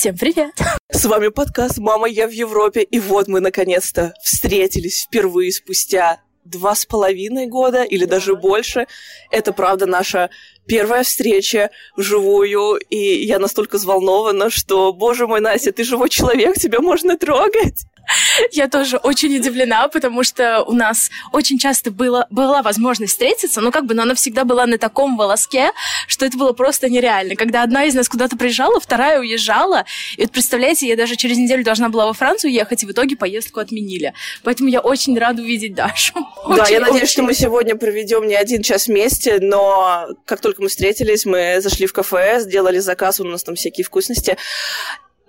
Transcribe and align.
Всем 0.00 0.16
привет! 0.16 0.54
С 0.90 1.04
вами 1.04 1.28
подкаст 1.28 1.76
«Мама, 1.76 2.08
я 2.08 2.26
в 2.26 2.30
Европе», 2.30 2.80
и 2.80 2.98
вот 2.98 3.28
мы 3.28 3.40
наконец-то 3.40 4.14
встретились 4.24 5.02
впервые 5.02 5.52
спустя 5.52 6.22
два 6.42 6.74
с 6.74 6.86
половиной 6.86 7.46
года 7.46 7.82
или 7.82 8.06
даже 8.06 8.34
больше. 8.34 8.86
Это, 9.30 9.52
правда, 9.52 9.84
наша 9.84 10.30
первая 10.66 11.02
встреча 11.02 11.68
вживую, 11.96 12.76
и 12.76 12.96
я 12.96 13.38
настолько 13.38 13.76
взволнована, 13.76 14.48
что, 14.48 14.94
боже 14.94 15.26
мой, 15.26 15.42
Настя, 15.42 15.70
ты 15.70 15.84
живой 15.84 16.08
человек, 16.08 16.56
тебя 16.56 16.80
можно 16.80 17.18
трогать. 17.18 17.84
Я 18.52 18.68
тоже 18.68 18.96
очень 18.96 19.36
удивлена, 19.36 19.88
потому 19.88 20.22
что 20.22 20.62
у 20.62 20.72
нас 20.72 21.10
очень 21.32 21.58
часто 21.58 21.90
было, 21.90 22.26
была 22.30 22.62
возможность 22.62 23.12
встретиться, 23.12 23.60
но 23.60 23.70
как 23.70 23.86
бы, 23.86 23.94
но 23.94 24.02
она 24.02 24.14
всегда 24.14 24.44
была 24.44 24.66
на 24.66 24.78
таком 24.78 25.16
волоске, 25.16 25.72
что 26.06 26.26
это 26.26 26.36
было 26.36 26.52
просто 26.52 26.88
нереально. 26.88 27.36
Когда 27.36 27.62
одна 27.62 27.84
из 27.84 27.94
нас 27.94 28.08
куда-то 28.08 28.36
приезжала, 28.36 28.80
вторая 28.80 29.20
уезжала, 29.20 29.84
и 30.16 30.22
вот 30.22 30.32
представляете, 30.32 30.86
я 30.88 30.96
даже 30.96 31.16
через 31.16 31.36
неделю 31.36 31.64
должна 31.64 31.88
была 31.88 32.06
во 32.06 32.12
Францию 32.12 32.52
ехать, 32.52 32.82
и 32.82 32.86
в 32.86 32.92
итоге 32.92 33.16
поездку 33.16 33.60
отменили. 33.60 34.14
Поэтому 34.42 34.68
я 34.68 34.80
очень 34.80 35.18
рада 35.18 35.42
увидеть 35.42 35.74
Дашу. 35.74 36.14
Да, 36.50 36.64
очень, 36.64 36.74
я 36.74 36.80
надеюсь, 36.80 37.02
очень. 37.02 37.12
что 37.12 37.22
мы 37.22 37.34
сегодня 37.34 37.76
проведем 37.76 38.26
не 38.26 38.34
один 38.34 38.62
час 38.62 38.88
вместе, 38.88 39.38
но 39.40 40.08
как 40.24 40.40
только 40.40 40.62
мы 40.62 40.68
встретились, 40.68 41.24
мы 41.26 41.60
зашли 41.60 41.86
в 41.86 41.92
кафе, 41.92 42.40
сделали 42.40 42.78
заказ, 42.78 43.20
у 43.20 43.24
нас 43.24 43.44
там 43.44 43.54
всякие 43.54 43.84
вкусности, 43.84 44.36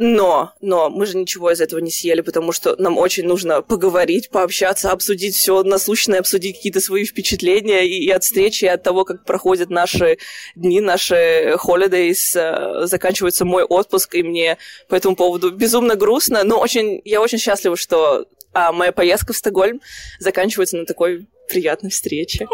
но, 0.04 0.54
но 0.62 0.90
мы 0.90 1.06
же 1.06 1.16
ничего 1.16 1.52
из 1.52 1.62
этого 1.62 1.80
не 1.80 1.92
съели, 1.92 2.22
потому 2.22 2.52
что 2.54 2.76
нам 2.80 2.98
очень 2.98 3.24
нужно 3.24 3.62
поговорить, 3.62 4.32
пообщаться, 4.32 4.90
обсудить 4.90 5.36
все 5.36 5.62
насущное, 5.62 6.20
обсудить 6.20 6.56
какие-то 6.56 6.82
свои 6.82 7.06
впечатления 7.06 7.86
и, 7.86 8.06
и 8.06 8.10
от 8.10 8.24
встречи, 8.24 8.66
и 8.66 8.68
от 8.68 8.82
того, 8.82 9.06
как 9.06 9.24
проходят 9.26 9.70
наши 9.70 10.18
дни, 10.56 10.82
наши 10.82 11.56
holidays, 11.64 12.18
э, 12.34 12.88
заканчивается 12.88 13.46
мой 13.46 13.62
отпуск, 13.64 14.16
и 14.16 14.24
мне 14.24 14.58
по 14.90 14.96
этому 14.96 15.16
поводу 15.16 15.52
безумно 15.52 15.96
грустно, 15.96 16.44
но 16.44 16.60
очень, 16.60 17.04
я 17.06 17.22
очень 17.22 17.38
счастлива, 17.38 17.78
что 17.78 18.26
а, 18.54 18.72
моя 18.72 18.92
поездка 18.92 19.34
в 19.34 19.38
Стокгольм 19.38 19.82
заканчивается 20.18 20.78
на 20.78 20.88
такой 20.88 21.28
приятной 21.52 21.90
встрече. 21.90 22.48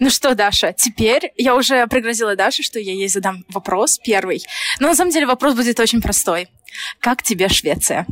Ну 0.00 0.10
что, 0.10 0.34
Даша, 0.34 0.72
теперь 0.72 1.32
я 1.36 1.54
уже 1.54 1.86
пригрозила 1.86 2.36
Даше, 2.36 2.62
что 2.62 2.78
я 2.78 2.92
ей 2.92 3.08
задам 3.08 3.44
вопрос 3.48 3.98
первый. 3.98 4.42
Но 4.80 4.88
на 4.88 4.94
самом 4.94 5.12
деле 5.12 5.26
вопрос 5.26 5.54
будет 5.54 5.78
очень 5.80 6.02
простой. 6.02 6.48
Как 7.00 7.22
тебе 7.22 7.48
Швеция? 7.48 8.06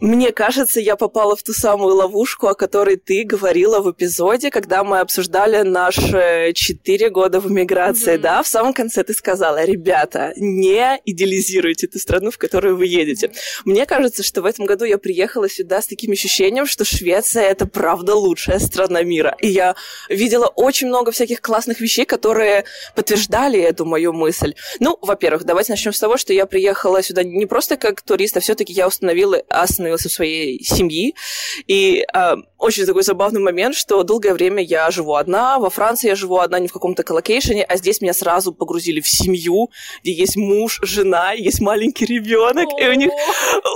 Мне 0.00 0.30
кажется, 0.30 0.78
я 0.78 0.96
попала 0.96 1.36
в 1.36 1.42
ту 1.42 1.54
самую 1.54 1.94
ловушку, 1.94 2.48
о 2.48 2.54
которой 2.54 2.96
ты 2.96 3.24
говорила 3.24 3.80
в 3.80 3.90
эпизоде, 3.90 4.50
когда 4.50 4.84
мы 4.84 5.00
обсуждали 5.00 5.62
наши 5.62 6.52
четыре 6.54 7.08
года 7.08 7.40
в 7.40 7.50
эмиграции, 7.50 8.16
mm-hmm. 8.16 8.20
да? 8.20 8.42
В 8.42 8.46
самом 8.46 8.74
конце 8.74 9.04
ты 9.04 9.14
сказала, 9.14 9.64
ребята, 9.64 10.34
не 10.36 11.00
идеализируйте 11.06 11.86
ту 11.86 11.98
страну, 11.98 12.30
в 12.30 12.36
которую 12.36 12.76
вы 12.76 12.86
едете. 12.86 13.30
Мне 13.64 13.86
кажется, 13.86 14.22
что 14.22 14.42
в 14.42 14.44
этом 14.44 14.66
году 14.66 14.84
я 14.84 14.98
приехала 14.98 15.48
сюда 15.48 15.80
с 15.80 15.86
таким 15.86 16.12
ощущением, 16.12 16.66
что 16.66 16.84
Швеция— 16.84 17.44
это 17.44 17.64
правда 17.64 18.14
лучшая 18.14 18.58
страна 18.58 19.02
мира. 19.02 19.34
И 19.40 19.48
я 19.48 19.76
видела 20.10 20.46
очень 20.46 20.88
много 20.88 21.10
всяких 21.10 21.40
классных 21.40 21.80
вещей, 21.80 22.04
которые 22.04 22.64
подтверждали 22.94 23.58
эту 23.58 23.86
мою 23.86 24.12
мысль. 24.12 24.54
Ну, 24.78 24.98
во-первых, 25.00 25.44
давайте 25.44 25.72
начнем 25.72 25.94
с 25.94 25.98
того, 25.98 26.18
что 26.18 26.34
я 26.34 26.44
приехала 26.44 27.02
сюда 27.02 27.24
не 27.24 27.46
просто 27.46 27.78
как 27.78 28.02
турист, 28.02 28.36
а 28.36 28.40
все-таки 28.40 28.74
я 28.74 28.86
установила 28.86 29.42
основные 29.48 29.85
остановился 29.86 30.08
в 30.08 30.12
своей 30.12 30.62
семьи. 30.62 31.14
И 31.66 32.04
э, 32.12 32.36
очень 32.58 32.86
такой 32.86 33.02
забавный 33.02 33.40
момент, 33.40 33.74
что 33.74 34.02
долгое 34.02 34.34
время 34.34 34.62
я 34.62 34.90
живу 34.90 35.14
одна, 35.14 35.58
во 35.58 35.70
Франции 35.70 36.08
я 36.08 36.14
живу 36.14 36.38
одна, 36.38 36.58
не 36.58 36.68
в 36.68 36.72
каком-то 36.72 37.02
коллокейшене, 37.02 37.64
а 37.64 37.76
здесь 37.76 38.00
меня 38.00 38.12
сразу 38.12 38.52
погрузили 38.52 39.00
в 39.00 39.08
семью, 39.08 39.70
где 40.02 40.12
есть 40.12 40.36
муж, 40.36 40.80
жена, 40.82 41.32
есть 41.32 41.60
маленький 41.60 42.06
ребенок, 42.06 42.68
и 42.80 42.88
у 42.88 42.92
них, 42.94 43.10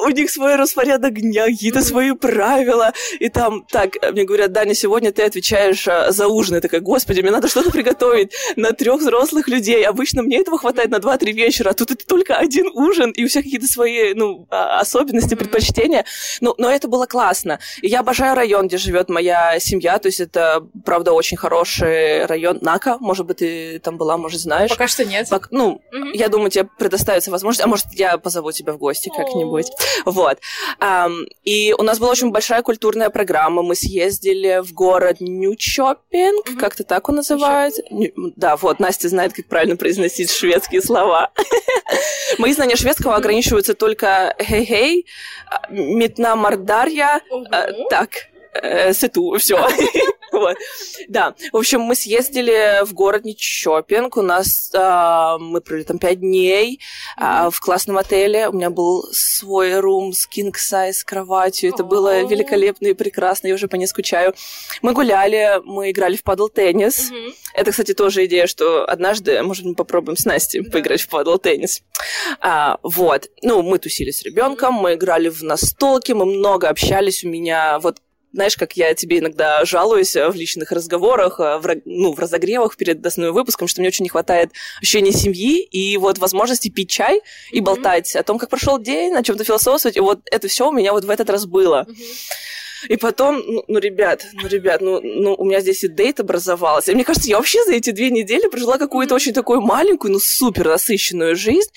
у 0.06 0.08
них 0.08 0.30
свой 0.30 0.56
распорядок 0.56 1.14
дня, 1.14 1.46
какие-то 1.46 1.82
свои 1.82 2.12
правила. 2.12 2.92
И 3.18 3.28
там, 3.28 3.64
так, 3.70 3.96
мне 4.12 4.24
говорят, 4.24 4.52
Даня, 4.52 4.74
сегодня 4.74 5.12
ты 5.12 5.22
отвечаешь 5.22 5.86
а, 5.88 6.10
за 6.10 6.26
ужин. 6.28 6.54
Я 6.56 6.60
такая, 6.60 6.80
господи, 6.80 7.20
мне 7.20 7.30
надо 7.30 7.48
что-то 7.48 7.70
приготовить 7.70 8.32
на 8.56 8.72
трех 8.72 9.00
взрослых 9.00 9.48
людей. 9.48 9.86
Обычно 9.86 10.22
мне 10.22 10.40
этого 10.40 10.58
хватает 10.58 10.90
на 10.90 10.96
2-3 10.96 11.32
вечера, 11.32 11.70
а 11.70 11.74
тут 11.74 11.90
это 11.90 12.06
только 12.06 12.36
один 12.36 12.66
ужин, 12.74 13.10
и 13.10 13.24
у 13.24 13.28
всех 13.28 13.44
какие-то 13.44 13.66
свои 13.66 14.14
ну, 14.14 14.46
а, 14.50 14.80
особенности, 14.80 15.34
предпочтения. 15.34 15.99
Ну, 16.40 16.54
но 16.58 16.70
это 16.70 16.88
было 16.88 17.06
классно. 17.06 17.58
И 17.82 17.88
я 17.88 18.00
обожаю 18.00 18.34
район, 18.34 18.68
где 18.68 18.76
живет 18.76 19.08
моя 19.08 19.58
семья. 19.58 19.98
То 19.98 20.08
есть 20.08 20.20
это, 20.20 20.66
правда, 20.84 21.12
очень 21.12 21.36
хороший 21.36 22.26
район. 22.26 22.58
Нака, 22.60 22.98
может 22.98 23.26
быть, 23.26 23.38
ты 23.38 23.78
там 23.78 23.96
была, 23.96 24.16
может, 24.16 24.40
знаешь. 24.40 24.70
Пока 24.70 24.88
что 24.88 25.04
нет. 25.04 25.28
Пок- 25.30 25.48
ну, 25.50 25.82
mm-hmm. 25.92 26.10
я 26.14 26.28
думаю, 26.28 26.50
тебе 26.50 26.68
предоставится 26.78 27.30
возможность. 27.30 27.64
А 27.64 27.68
может, 27.68 27.86
я 27.92 28.18
позову 28.18 28.52
тебя 28.52 28.72
в 28.72 28.78
гости 28.78 29.10
как-нибудь. 29.14 29.66
Вот. 30.04 30.38
Um, 30.80 31.26
и 31.44 31.74
у 31.76 31.82
нас 31.82 31.98
была 31.98 32.10
очень 32.10 32.30
большая 32.30 32.62
культурная 32.62 33.10
программа. 33.10 33.62
Мы 33.62 33.74
съездили 33.74 34.60
в 34.62 34.72
город 34.72 35.16
Нючопинг, 35.20 36.48
mm-hmm. 36.48 36.56
как-то 36.56 36.84
так 36.84 37.08
он 37.08 37.16
называется. 37.16 37.82
Ню- 37.90 38.12
да, 38.36 38.56
вот, 38.56 38.80
Настя 38.80 39.08
знает, 39.08 39.32
как 39.32 39.46
правильно 39.46 39.76
произносить 39.76 40.30
шведские 40.30 40.82
слова. 40.82 41.30
Мои 42.38 42.52
знания 42.52 42.76
шведского 42.76 43.16
ограничиваются 43.16 43.74
только 43.74 44.34
«хей-хей», 44.38 45.06
Метна 45.70 46.36
Мардарья. 46.36 47.20
Угу. 47.30 47.88
Так, 47.90 48.10
э, 48.54 48.92
сету, 48.92 49.36
все. 49.38 49.68
вот. 50.32 50.56
Да, 51.08 51.34
в 51.52 51.56
общем, 51.56 51.80
мы 51.80 51.94
съездили 51.94 52.84
в 52.84 52.92
город 52.92 53.24
Ничопинг, 53.24 54.16
у 54.16 54.22
нас 54.22 54.70
э, 54.74 55.36
мы 55.38 55.60
провели 55.60 55.84
там 55.84 55.98
пять 55.98 56.20
дней 56.20 56.80
э, 57.20 57.50
в 57.50 57.60
классном 57.60 57.98
отеле, 57.98 58.48
у 58.48 58.52
меня 58.52 58.70
был 58.70 59.08
свой 59.12 59.78
рум 59.80 60.12
с 60.12 60.28
king 60.28 60.52
size 60.52 61.04
кроватью, 61.04 61.70
это 61.72 61.84
было 61.84 62.22
великолепно 62.22 62.88
и 62.88 62.94
прекрасно, 62.94 63.48
я 63.48 63.54
уже 63.54 63.68
по 63.68 63.76
ней 63.76 63.86
скучаю. 63.86 64.34
Мы 64.82 64.92
гуляли, 64.92 65.60
мы 65.64 65.90
играли 65.90 66.16
в 66.16 66.22
падл-теннис. 66.22 67.10
Это, 67.54 67.70
кстати, 67.70 67.94
тоже 67.94 68.26
идея, 68.26 68.46
что 68.46 68.84
однажды, 68.84 69.42
может, 69.42 69.64
мы 69.64 69.74
попробуем 69.74 70.16
с 70.16 70.24
Настей 70.24 70.62
поиграть 70.62 71.00
в 71.02 71.08
падл-теннис. 71.08 71.82
А, 72.40 72.78
вот. 72.82 73.28
Ну, 73.42 73.62
мы 73.62 73.78
тусили 73.78 74.10
с 74.10 74.22
ребенком, 74.22 74.74
мы 74.74 74.94
играли 74.94 75.28
в 75.28 75.42
настолки, 75.42 76.12
мы 76.12 76.24
много 76.26 76.68
общались. 76.68 77.24
У 77.24 77.28
меня 77.28 77.78
вот 77.78 77.98
знаешь, 78.32 78.56
как 78.56 78.76
я 78.76 78.94
тебе 78.94 79.18
иногда 79.18 79.64
жалуюсь 79.64 80.14
э, 80.16 80.28
в 80.28 80.34
личных 80.34 80.72
разговорах, 80.72 81.40
э, 81.40 81.58
в, 81.58 81.76
ну, 81.84 82.12
в 82.12 82.18
разогревах 82.18 82.76
перед 82.76 83.04
основным 83.04 83.34
выпуском, 83.34 83.68
что 83.68 83.80
мне 83.80 83.88
очень 83.88 84.04
не 84.04 84.08
хватает 84.08 84.50
ощущения 84.80 85.12
семьи 85.12 85.62
и 85.62 85.96
вот 85.96 86.18
возможности 86.18 86.68
пить 86.68 86.90
чай 86.90 87.20
и 87.50 87.58
mm-hmm. 87.58 87.62
болтать 87.62 88.16
о 88.16 88.22
том, 88.22 88.38
как 88.38 88.50
прошел 88.50 88.78
день, 88.78 89.14
о 89.14 89.22
чем-то 89.22 89.44
философствовать. 89.44 89.96
И 89.96 90.00
вот 90.00 90.20
это 90.30 90.48
все 90.48 90.68
у 90.68 90.72
меня 90.72 90.92
вот 90.92 91.04
в 91.04 91.10
этот 91.10 91.28
раз 91.30 91.46
было. 91.46 91.86
Mm-hmm. 91.88 92.04
И 92.88 92.96
потом, 92.96 93.42
ну, 93.46 93.64
ну, 93.68 93.78
ребят, 93.78 94.24
ну, 94.32 94.48
ребят, 94.48 94.80
ну, 94.80 95.00
ну, 95.02 95.34
у 95.34 95.44
меня 95.44 95.60
здесь 95.60 95.84
и 95.84 95.88
дейт 95.88 96.20
образовался. 96.20 96.92
И 96.92 96.94
мне 96.94 97.04
кажется, 97.04 97.28
я 97.28 97.36
вообще 97.36 97.62
за 97.64 97.74
эти 97.74 97.90
две 97.90 98.10
недели 98.10 98.48
прожила 98.48 98.78
какую-то 98.78 99.14
очень 99.14 99.34
такую 99.34 99.60
маленькую, 99.60 100.12
ну, 100.12 100.18
супер 100.18 100.68
насыщенную 100.68 101.36
жизнь. 101.36 101.70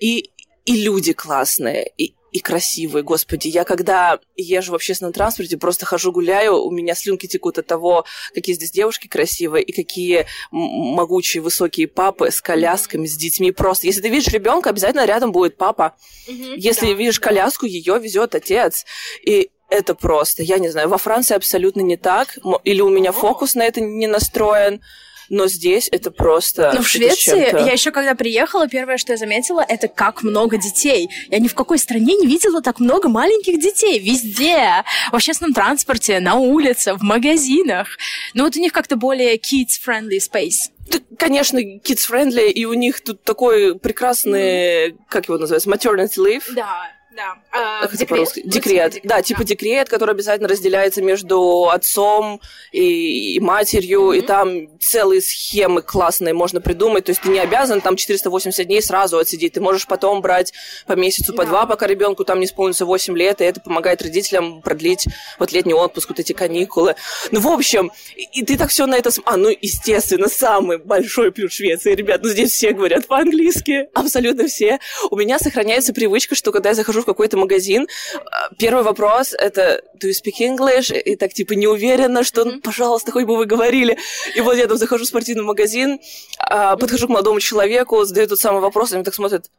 И, 0.00 0.30
и 0.64 0.82
люди 0.82 1.12
классные, 1.12 1.90
и, 1.98 2.14
и 2.32 2.40
красивые, 2.40 3.02
господи. 3.02 3.48
Я 3.48 3.64
когда 3.64 4.20
езжу 4.36 4.72
в 4.72 4.74
общественном 4.74 5.12
транспорте, 5.12 5.56
просто 5.56 5.86
хожу, 5.86 6.12
гуляю, 6.12 6.56
у 6.56 6.70
меня 6.70 6.94
слюнки 6.94 7.26
текут 7.26 7.58
от 7.58 7.66
того, 7.66 8.04
какие 8.34 8.54
здесь 8.54 8.70
девушки 8.70 9.08
красивые 9.08 9.64
и 9.64 9.72
какие 9.72 10.26
могучие 10.50 11.42
высокие 11.42 11.88
папы 11.88 12.30
с 12.30 12.40
колясками, 12.40 13.06
с 13.06 13.16
детьми. 13.16 13.52
Просто, 13.52 13.86
если 13.86 14.02
ты 14.02 14.08
видишь 14.08 14.32
ребенка, 14.32 14.70
обязательно 14.70 15.06
рядом 15.06 15.32
будет 15.32 15.56
папа. 15.56 15.96
Mm-hmm, 16.28 16.54
если 16.56 16.86
да, 16.86 16.92
видишь 16.92 17.18
да. 17.18 17.28
коляску, 17.28 17.66
ее 17.66 17.98
везет 17.98 18.34
отец. 18.34 18.84
И 19.24 19.50
это 19.70 19.94
просто, 19.94 20.42
я 20.42 20.58
не 20.58 20.68
знаю, 20.68 20.88
во 20.88 20.98
Франции 20.98 21.34
абсолютно 21.34 21.80
не 21.80 21.96
так, 21.96 22.38
или 22.64 22.80
у 22.80 22.88
меня 22.88 23.12
фокус 23.12 23.54
на 23.54 23.64
это 23.64 23.80
не 23.80 24.06
настроен 24.06 24.80
но 25.28 25.46
здесь 25.46 25.88
это 25.90 26.10
просто... 26.10 26.72
Ну, 26.74 26.82
в 26.82 26.88
Швеции 26.88 27.66
я 27.66 27.72
еще 27.72 27.90
когда 27.90 28.14
приехала, 28.14 28.68
первое, 28.68 28.98
что 28.98 29.12
я 29.12 29.18
заметила, 29.18 29.64
это 29.66 29.88
как 29.88 30.22
много 30.22 30.56
детей. 30.56 31.10
Я 31.28 31.38
ни 31.38 31.48
в 31.48 31.54
какой 31.54 31.78
стране 31.78 32.14
не 32.16 32.26
видела 32.26 32.62
так 32.62 32.80
много 32.80 33.08
маленьких 33.08 33.60
детей. 33.60 33.98
Везде. 33.98 34.84
В 35.10 35.14
общественном 35.14 35.54
транспорте, 35.54 36.20
на 36.20 36.34
улице, 36.34 36.94
в 36.94 37.02
магазинах. 37.02 37.88
Ну, 38.34 38.44
вот 38.44 38.56
у 38.56 38.60
них 38.60 38.72
как-то 38.72 38.96
более 38.96 39.36
kids-friendly 39.36 40.18
space. 40.18 40.70
Конечно, 41.18 41.58
kids-friendly, 41.58 42.50
и 42.50 42.64
у 42.64 42.72
них 42.72 43.02
тут 43.02 43.22
такой 43.22 43.78
прекрасный, 43.78 44.96
как 45.08 45.26
его 45.28 45.36
называется, 45.38 45.68
maternity 45.68 46.18
leave. 46.18 46.44
Да 46.54 46.97
Да. 47.18 47.80
Как 47.80 47.96
декрет. 47.96 48.28
Декрет. 48.34 48.46
декрет. 48.46 49.00
Да, 49.02 49.16
да, 49.16 49.22
типа 49.22 49.42
декрет, 49.42 49.88
который 49.88 50.12
обязательно 50.12 50.48
разделяется 50.48 51.02
между 51.02 51.68
отцом 51.68 52.40
и, 52.70 53.34
и 53.34 53.40
матерью, 53.40 54.12
mm-hmm. 54.12 54.18
и 54.18 54.20
там 54.20 54.78
целые 54.78 55.20
схемы 55.20 55.82
классные 55.82 56.32
можно 56.32 56.60
придумать. 56.60 57.06
То 57.06 57.10
есть 57.10 57.22
ты 57.22 57.28
не 57.30 57.40
обязан 57.40 57.80
там 57.80 57.96
480 57.96 58.64
дней 58.64 58.80
сразу 58.80 59.18
отсидеть. 59.18 59.54
Ты 59.54 59.60
можешь 59.60 59.88
потом 59.88 60.20
брать 60.20 60.52
по 60.86 60.92
месяцу, 60.92 61.34
по 61.34 61.42
да. 61.42 61.50
два, 61.50 61.66
пока 61.66 61.88
ребенку 61.88 62.24
там 62.24 62.38
не 62.38 62.46
исполнится 62.46 62.86
8 62.86 63.18
лет, 63.18 63.40
и 63.40 63.44
это 63.44 63.60
помогает 63.60 64.00
родителям 64.00 64.62
продлить 64.62 65.06
вот 65.40 65.50
летний 65.50 65.74
отпуск, 65.74 66.10
вот 66.10 66.20
эти 66.20 66.32
каникулы. 66.32 66.94
Ну, 67.32 67.40
в 67.40 67.48
общем, 67.48 67.90
и, 68.14 68.40
и 68.40 68.44
ты 68.44 68.56
так 68.56 68.70
все 68.70 68.86
на 68.86 68.96
это... 68.96 69.10
А, 69.24 69.36
ну, 69.36 69.48
естественно, 69.48 70.28
самый 70.28 70.78
большой 70.78 71.32
плюс 71.32 71.52
Швеции, 71.52 71.96
ребят, 71.96 72.20
ну, 72.22 72.28
здесь 72.28 72.52
все 72.52 72.70
говорят 72.70 73.08
по-английски, 73.08 73.88
абсолютно 73.92 74.46
все. 74.46 74.78
У 75.10 75.16
меня 75.16 75.40
сохраняется 75.40 75.92
привычка, 75.92 76.36
что 76.36 76.52
когда 76.52 76.68
я 76.68 76.74
захожу 76.76 77.02
в 77.02 77.07
какой-то 77.08 77.36
магазин, 77.36 77.86
а, 78.14 78.50
первый 78.58 78.84
вопрос— 78.84 79.34
это 79.38 79.82
«Do 80.00 80.08
you 80.08 80.12
speak 80.12 80.40
English?» 80.40 80.92
И 80.92 81.16
так, 81.16 81.32
типа, 81.32 81.54
не 81.54 81.66
уверена, 81.66 82.24
что, 82.24 82.60
пожалуйста, 82.62 83.12
хоть 83.12 83.24
бы 83.24 83.36
вы 83.36 83.46
говорили. 83.46 83.98
И 84.36 84.40
вот 84.40 84.56
я 84.56 84.66
там 84.66 84.76
захожу 84.76 85.04
в 85.04 85.08
спортивный 85.08 85.44
магазин, 85.44 85.98
а, 86.38 86.76
подхожу 86.76 87.06
к 87.06 87.10
молодому 87.10 87.40
человеку, 87.40 88.04
задаю 88.04 88.28
тот 88.28 88.38
самый 88.38 88.60
вопрос, 88.60 88.92
они 88.92 89.04
так 89.04 89.14
смотрят, 89.14 89.50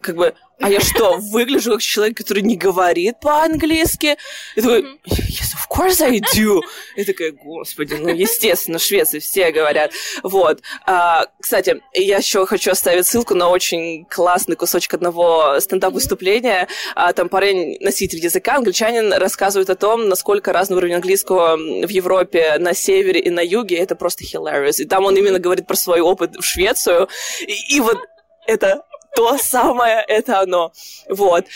как 0.00 0.16
бы, 0.16 0.34
а 0.60 0.68
я 0.68 0.80
что, 0.80 1.16
выгляжу 1.16 1.72
как 1.72 1.82
человек, 1.82 2.16
который 2.16 2.42
не 2.42 2.56
говорит 2.56 3.20
по-английски? 3.20 4.16
И 4.56 4.60
такой, 4.60 4.82
yes, 5.06 5.54
of 5.54 5.68
course 5.70 6.02
I 6.02 6.20
do. 6.20 6.60
И 6.96 7.04
такая, 7.04 7.32
господи, 7.32 7.94
ну, 7.94 8.08
естественно, 8.08 8.78
Швеции 8.78 9.20
все 9.20 9.52
говорят. 9.52 9.92
Вот. 10.22 10.60
А, 10.86 11.26
кстати, 11.40 11.80
я 11.94 12.18
еще 12.18 12.44
хочу 12.46 12.72
оставить 12.72 13.06
ссылку 13.06 13.34
на 13.34 13.48
очень 13.48 14.04
классный 14.04 14.56
кусочек 14.56 14.94
одного 14.94 15.58
стендап-выступления. 15.60 16.68
А, 16.94 17.12
там 17.12 17.28
парень, 17.28 17.78
носитель 17.80 18.18
языка, 18.18 18.56
англичанин, 18.56 19.12
рассказывает 19.14 19.70
о 19.70 19.76
том, 19.76 20.08
насколько 20.08 20.52
разный 20.52 20.76
уровень 20.76 20.94
английского 20.94 21.56
в 21.56 21.88
Европе 21.88 22.56
на 22.58 22.74
севере 22.74 23.20
и 23.20 23.30
на 23.30 23.40
юге. 23.40 23.76
Это 23.76 23.96
просто 23.96 24.24
hilarious. 24.24 24.82
И 24.82 24.84
там 24.84 25.04
он 25.04 25.16
именно 25.16 25.38
говорит 25.38 25.66
про 25.66 25.76
свой 25.76 26.00
опыт 26.00 26.36
в 26.36 26.42
Швецию. 26.42 27.08
И, 27.46 27.76
и 27.76 27.80
вот 27.80 27.98
это 28.46 28.82
то 29.14 29.36
самое, 29.38 30.04
это 30.06 30.40
оно. 30.40 30.72
Вот. 31.08 31.46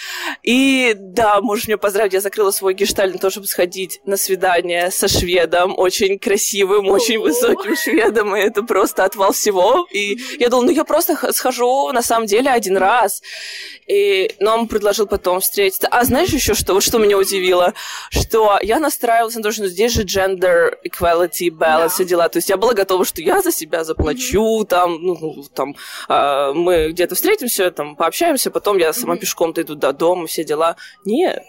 И 0.42 0.94
да, 0.96 1.40
можешь 1.40 1.68
меня 1.68 1.78
поздравить, 1.78 2.12
я 2.12 2.20
закрыла 2.20 2.50
свой 2.50 2.74
гештальт 2.74 3.14
на 3.14 3.20
то, 3.20 3.30
чтобы 3.30 3.46
сходить 3.46 4.00
на 4.04 4.16
свидание 4.16 4.90
со 4.90 5.08
шведом, 5.08 5.74
очень 5.76 6.18
красивым, 6.18 6.88
очень 6.88 7.18
высоким 7.18 7.76
шведом, 7.76 8.34
и 8.36 8.40
это 8.40 8.62
просто 8.62 9.04
отвал 9.04 9.32
всего. 9.32 9.86
И 9.92 10.18
я 10.38 10.48
думала, 10.48 10.66
ну 10.66 10.72
я 10.72 10.84
просто 10.84 11.32
схожу 11.32 11.90
на 11.92 12.02
самом 12.02 12.26
деле 12.26 12.50
один 12.50 12.76
раз. 12.76 13.22
И, 13.86 14.34
но 14.40 14.54
он 14.54 14.68
предложил 14.68 15.06
потом 15.06 15.40
встретиться. 15.40 15.88
А 15.88 16.04
знаешь 16.04 16.30
еще 16.30 16.54
что? 16.54 16.74
Вот 16.74 16.82
что 16.82 16.98
меня 16.98 17.18
удивило? 17.18 17.74
Что 18.10 18.58
я 18.62 18.78
настраивалась 18.78 19.34
на 19.34 19.42
то, 19.42 19.52
что 19.52 19.62
ну, 19.62 19.68
здесь 19.68 19.92
же 19.92 20.04
gender 20.04 20.74
equality, 20.84 21.50
balance, 21.50 21.98
yeah. 21.98 22.04
дела. 22.04 22.28
То 22.28 22.38
есть 22.38 22.48
я 22.48 22.56
была 22.56 22.72
готова, 22.72 23.04
что 23.04 23.20
я 23.20 23.42
за 23.42 23.52
себя 23.52 23.84
заплачу, 23.84 24.62
mm-hmm. 24.62 24.66
там, 24.66 25.02
ну, 25.02 25.44
там, 25.54 25.76
э, 26.08 26.52
мы 26.54 26.90
где-то 26.90 27.14
встретимся, 27.14 27.44
там, 27.70 27.96
пообщаемся, 27.96 28.50
потом 28.50 28.79
я 28.79 28.93
сама 28.93 29.17
пешком-то 29.17 29.62
иду 29.62 29.75
до 29.75 29.93
дома, 29.93 30.26
все 30.26 30.44
дела. 30.44 30.76
Нет. 31.05 31.43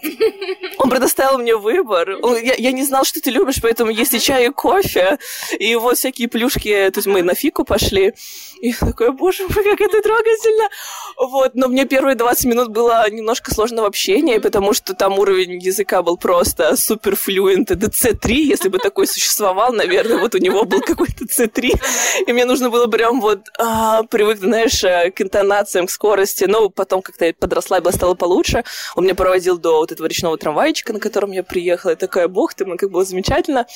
Он 0.78 0.90
предоставил 0.90 1.38
мне 1.38 1.56
выбор. 1.56 2.18
Он, 2.22 2.36
я, 2.36 2.54
я 2.54 2.72
не 2.72 2.84
знал, 2.84 3.04
что 3.04 3.20
ты 3.20 3.30
любишь, 3.30 3.60
поэтому 3.62 3.90
есть 3.90 4.14
и 4.14 4.20
чай, 4.20 4.46
и 4.46 4.50
кофе, 4.50 5.18
и 5.58 5.74
вот 5.76 5.98
всякие 5.98 6.28
плюшки. 6.28 6.90
То 6.90 6.98
есть 6.98 7.06
мы 7.06 7.22
на 7.22 7.34
фику 7.34 7.64
пошли. 7.64 8.14
И 8.60 8.68
я 8.68 8.76
такой, 8.78 9.12
боже 9.12 9.44
мой, 9.44 9.64
как 9.64 9.80
это 9.80 10.00
трогательно. 10.02 10.68
Вот, 11.16 11.54
но 11.54 11.68
мне 11.68 11.84
первые 11.84 12.14
20 12.14 12.46
минут 12.46 12.68
было 12.68 13.08
немножко 13.10 13.54
сложно 13.54 13.82
в 13.82 13.84
общении, 13.84 14.38
потому 14.38 14.72
что 14.72 14.94
там 14.94 15.18
уровень 15.18 15.58
языка 15.58 16.02
был 16.02 16.16
просто 16.16 16.76
супер 16.76 17.16
флюент. 17.16 17.70
Это 17.70 17.86
C3, 17.86 18.32
если 18.32 18.68
бы 18.68 18.78
такой 18.78 19.06
существовал, 19.06 19.72
наверное, 19.72 20.18
вот 20.18 20.34
у 20.34 20.38
него 20.38 20.64
был 20.64 20.80
какой-то 20.80 21.24
C3. 21.24 21.80
И 22.26 22.32
мне 22.32 22.44
нужно 22.44 22.70
было 22.70 22.86
прям 22.86 23.20
вот 23.20 23.48
а, 23.58 24.02
привыкнуть, 24.04 24.48
знаешь, 24.48 24.84
э, 24.84 25.10
к 25.10 25.20
интонациям, 25.20 25.85
к 25.86 25.90
скорости. 25.90 26.44
Но 26.44 26.68
потом 26.68 27.02
как-то 27.02 27.26
я 27.26 27.34
подросла, 27.34 27.78
и 27.78 27.92
стало 27.92 28.14
получше. 28.14 28.64
Он 28.94 29.04
меня 29.04 29.14
проводил 29.14 29.58
до 29.58 29.78
вот 29.78 29.92
этого 29.92 30.06
речного 30.06 30.36
трамвайчика, 30.38 30.92
на 30.92 31.00
котором 31.00 31.32
я 31.32 31.42
приехала. 31.42 31.92
И 31.92 31.96
такая, 31.96 32.28
бог 32.28 32.54
ты, 32.54 32.64
мы 32.64 32.76
как 32.76 32.90
было 32.90 33.04
замечательно. 33.04 33.66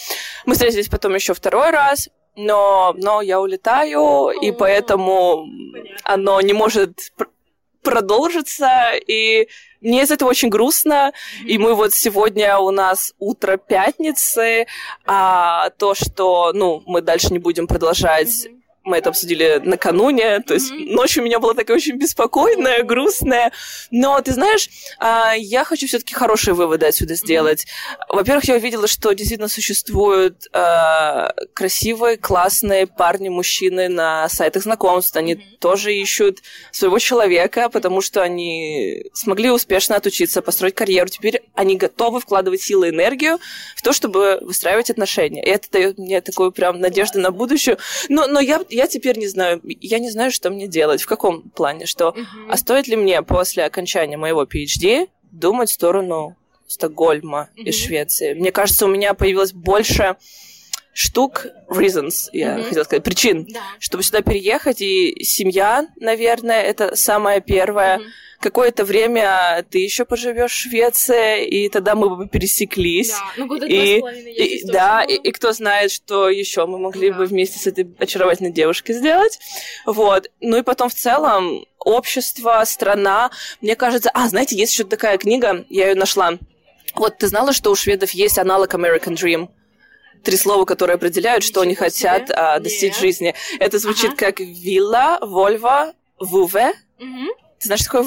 Мы 0.47 0.55
встретились 0.55 0.89
потом 0.89 1.15
еще 1.15 1.35
второй 1.35 1.71
раз 1.71 2.09
но, 2.37 2.95
но 2.97 3.21
я 3.21 3.41
улетаю, 3.41 4.31
и 4.31 4.53
поэтому 4.53 5.47
оно 6.05 6.41
не 6.41 6.53
может 6.53 7.13
продолжиться, 7.83 8.93
и 9.07 9.49
мне 9.81 10.03
из 10.03 10.11
этого 10.11 10.29
очень 10.29 10.49
грустно, 10.49 11.13
и 11.45 11.59
мы 11.59 11.75
вот 11.75 11.93
сегодня 11.93 12.59
у 12.59 12.71
нас 12.71 13.15
утро 13.19 13.57
пятницы, 13.57 14.67
а 15.07 15.71
то, 15.71 15.95
что, 15.95 16.53
ну, 16.53 16.83
мы 16.87 17.01
дальше 17.01 17.33
не 17.33 17.39
будем 17.39 17.67
продолжать 17.67 18.49
мы 18.83 18.97
это 18.97 19.11
обсудили 19.11 19.61
накануне, 19.63 20.41
то 20.41 20.55
есть 20.55 20.73
mm-hmm. 20.73 20.93
ночью 20.93 21.23
у 21.23 21.27
меня 21.27 21.39
была 21.39 21.53
такая 21.53 21.77
очень 21.77 21.97
беспокойная, 21.97 22.83
грустная. 22.83 23.53
Но 23.91 24.21
ты 24.23 24.33
знаешь, 24.33 24.69
а, 24.99 25.35
я 25.35 25.65
хочу 25.65 25.87
все-таки 25.87 26.15
хорошие 26.15 26.55
выводы 26.55 26.87
отсюда 26.87 27.15
сделать. 27.15 27.65
Mm-hmm. 27.65 28.17
Во-первых, 28.17 28.45
я 28.45 28.55
увидела, 28.55 28.87
что 28.87 29.13
действительно 29.13 29.49
существуют 29.49 30.47
а, 30.53 31.35
красивые, 31.53 32.17
классные 32.17 32.87
парни, 32.87 33.29
мужчины 33.29 33.89
на 33.89 34.29
сайтах 34.31 34.63
знакомств. 34.63 35.15
Они 35.15 35.35
mm-hmm. 35.35 35.59
тоже 35.59 35.95
ищут 35.95 36.39
своего 36.73 36.99
человека, 36.99 37.69
потому 37.69 38.01
что 38.01 38.23
они 38.23 39.05
смогли 39.13 39.51
успешно 39.51 39.97
отучиться, 39.97 40.41
построить 40.41 40.75
карьеру. 40.75 41.09
Теперь 41.11 41.43
они 41.55 41.77
готовы 41.77 42.21
вкладывать 42.21 42.63
силы 42.63 42.89
и 42.89 42.91
энергию 42.91 43.39
в 43.77 43.83
то, 43.83 43.93
чтобы 43.93 44.39
выстраивать 44.41 44.91
отношения. 44.91 45.45
И 45.45 45.51
это 45.51 45.71
дает 45.71 45.99
мне 45.99 46.23
такую 46.23 46.51
прям 46.51 46.81
надежду 46.81 47.21
на 47.21 47.31
будущее. 47.31 47.77
Но, 48.09 48.27
но 48.27 48.41
я 48.41 48.61
я 48.71 48.87
теперь 48.87 49.19
не 49.19 49.27
знаю, 49.27 49.61
я 49.65 49.99
не 49.99 50.11
знаю, 50.11 50.31
что 50.31 50.51
мне 50.51 50.67
делать. 50.67 51.03
В 51.03 51.07
каком 51.07 51.43
плане? 51.43 51.87
Что, 51.87 52.15
uh-huh. 52.17 52.49
а 52.49 52.57
стоит 52.57 52.89
ли 52.89 52.97
мне 52.97 53.23
после 53.23 53.65
окончания 53.65 54.17
моего 54.17 54.45
PhD 54.45 55.09
думать 55.31 55.71
в 55.71 55.75
сторону 55.75 56.37
Стокгольма 56.67 57.51
uh-huh. 57.57 57.63
и 57.63 57.73
Швеции? 57.73 58.35
Мне 58.35 58.53
кажется, 58.53 58.87
у 58.87 58.89
меня 58.89 59.15
появилось 59.15 59.53
больше 59.53 60.17
штук, 60.93 61.47
reasons, 61.69 62.29
я 62.33 62.59
mm-hmm. 62.59 62.65
хотела 62.65 62.85
сказать, 62.85 63.05
причин, 63.05 63.47
да. 63.49 63.61
чтобы 63.79 64.03
сюда 64.03 64.23
переехать. 64.23 64.81
И 64.81 65.23
семья, 65.23 65.87
наверное, 65.97 66.63
это 66.63 66.97
самое 66.97 67.41
первое. 67.41 67.99
Mm-hmm 67.99 68.30
какое-то 68.41 68.85
время 68.85 69.65
ты 69.71 69.79
еще 69.79 70.05
поживешь 70.05 70.53
в 70.53 70.55
Швеции, 70.55 71.47
и 71.47 71.69
тогда 71.69 71.95
мы 71.95 72.17
бы 72.17 72.29
пересеклись. 72.29 73.11
Да, 73.11 73.33
ну 73.37 73.47
года 73.47 73.67
и, 73.67 74.01
и, 74.01 74.65
да, 74.65 75.03
и, 75.03 75.15
и 75.15 75.33
кто 75.33 75.53
знает, 75.53 75.93
что 75.93 76.29
еще 76.29 76.67
мы 76.67 76.79
могли 76.79 77.11
да. 77.11 77.19
бы 77.19 77.27
вместе 77.27 77.59
с 77.59 77.67
этой 77.67 77.89
очаровательной 77.99 78.51
девушкой 78.51 78.95
сделать. 78.95 79.39
Вот. 79.87 80.31
Ну 80.41 80.57
и 80.57 80.63
потом 80.63 80.89
в 80.89 80.95
целом 80.95 81.65
общество, 81.79 82.63
страна, 82.65 83.31
мне 83.61 83.77
кажется... 83.77 84.11
А, 84.13 84.29
знаете, 84.29 84.57
есть 84.57 84.73
еще 84.73 84.85
такая 84.85 85.19
книга, 85.19 85.65
я 85.69 85.89
ее 85.89 85.95
нашла. 85.95 86.39
Вот 86.95 87.19
ты 87.19 87.29
знала, 87.29 87.53
что 87.53 87.71
у 87.71 87.75
шведов 87.77 88.11
есть 88.11 88.39
аналог 88.39 88.75
American 88.75 89.15
Dream? 89.15 89.49
три 90.23 90.37
слова, 90.37 90.67
которые 90.67 90.97
определяют, 90.97 91.43
что 91.43 91.63
они 91.63 91.75
хотят 91.75 92.31
а, 92.31 92.59
достичь 92.59 92.93
Нет. 92.93 93.01
жизни. 93.01 93.35
Это 93.59 93.79
звучит 93.79 94.11
ага. 94.11 94.17
как 94.17 94.41
вилла, 94.41 95.19
вольва, 95.23 95.95
вуве. 96.19 96.75
Угу. 96.99 97.50
Ты 97.61 97.67
знаешь, 97.67 97.83
что 97.83 98.03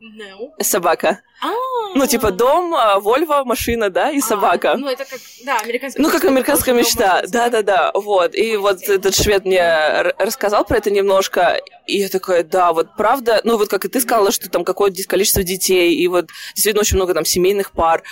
No. 0.00 0.52
Собака. 0.62 1.22
А. 1.40 1.48
Ну, 1.94 2.06
типа 2.06 2.30
дом, 2.30 2.74
Вольво, 3.00 3.42
машина, 3.44 3.90
да, 3.90 4.10
и 4.10 4.18
а, 4.18 4.22
собака. 4.22 4.74
Ну, 4.76 4.88
это 4.88 5.04
как, 5.04 5.18
да, 5.44 5.58
американская 5.58 6.04
Ну, 6.04 6.10
как 6.10 6.24
американская 6.24 6.74
мечта. 6.74 7.22
Да-да-да, 7.26 7.90
вот. 7.94 8.34
И 8.34 8.56
вот 8.56 8.82
этот 8.82 9.14
швед 9.14 9.44
мне 9.44 10.02
рассказал 10.18 10.64
про 10.64 10.78
это 10.78 10.90
немножко, 10.90 11.60
и 11.86 11.98
я 11.98 12.08
такая, 12.08 12.44
да, 12.44 12.72
вот 12.72 12.96
правда, 12.96 13.40
ну, 13.44 13.56
вот 13.56 13.68
как 13.68 13.84
и 13.84 13.88
ты 13.88 14.00
сказала, 14.00 14.30
что 14.30 14.50
там 14.50 14.64
какое-то 14.64 15.02
количество 15.04 15.42
детей, 15.42 15.94
и 15.94 16.06
вот 16.08 16.28
действительно 16.54 16.82
очень 16.82 16.96
много 16.96 17.14
там 17.14 17.24
семейных 17.24 17.72
пар, 17.72 18.02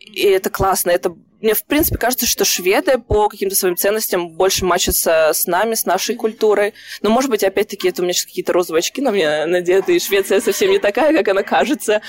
и 0.00 0.22
это 0.22 0.50
классно, 0.50 0.90
это 0.90 1.14
мне, 1.40 1.54
в 1.54 1.64
принципе, 1.64 1.98
кажется, 1.98 2.26
что 2.26 2.44
шведы 2.44 2.98
по 2.98 3.28
каким-то 3.28 3.54
своим 3.54 3.76
ценностям 3.76 4.30
больше 4.30 4.64
мачатся 4.64 5.32
с 5.34 5.46
нами, 5.46 5.74
с 5.74 5.84
нашей 5.84 6.16
культурой. 6.16 6.72
Но, 7.02 7.10
может 7.10 7.30
быть, 7.30 7.44
опять-таки, 7.44 7.88
это 7.88 8.00
у 8.00 8.04
меня 8.04 8.14
сейчас 8.14 8.26
какие-то 8.26 8.52
розовые 8.52 8.80
очки 8.80 9.02
на 9.02 9.10
мне 9.10 9.44
надеты, 9.44 9.96
и 9.96 10.00
Швеция 10.00 10.40
совсем 10.40 10.70
не 10.70 10.78
такая, 10.78 11.14
как 11.14 11.28
она 11.28 11.35
кажется. 11.42 12.02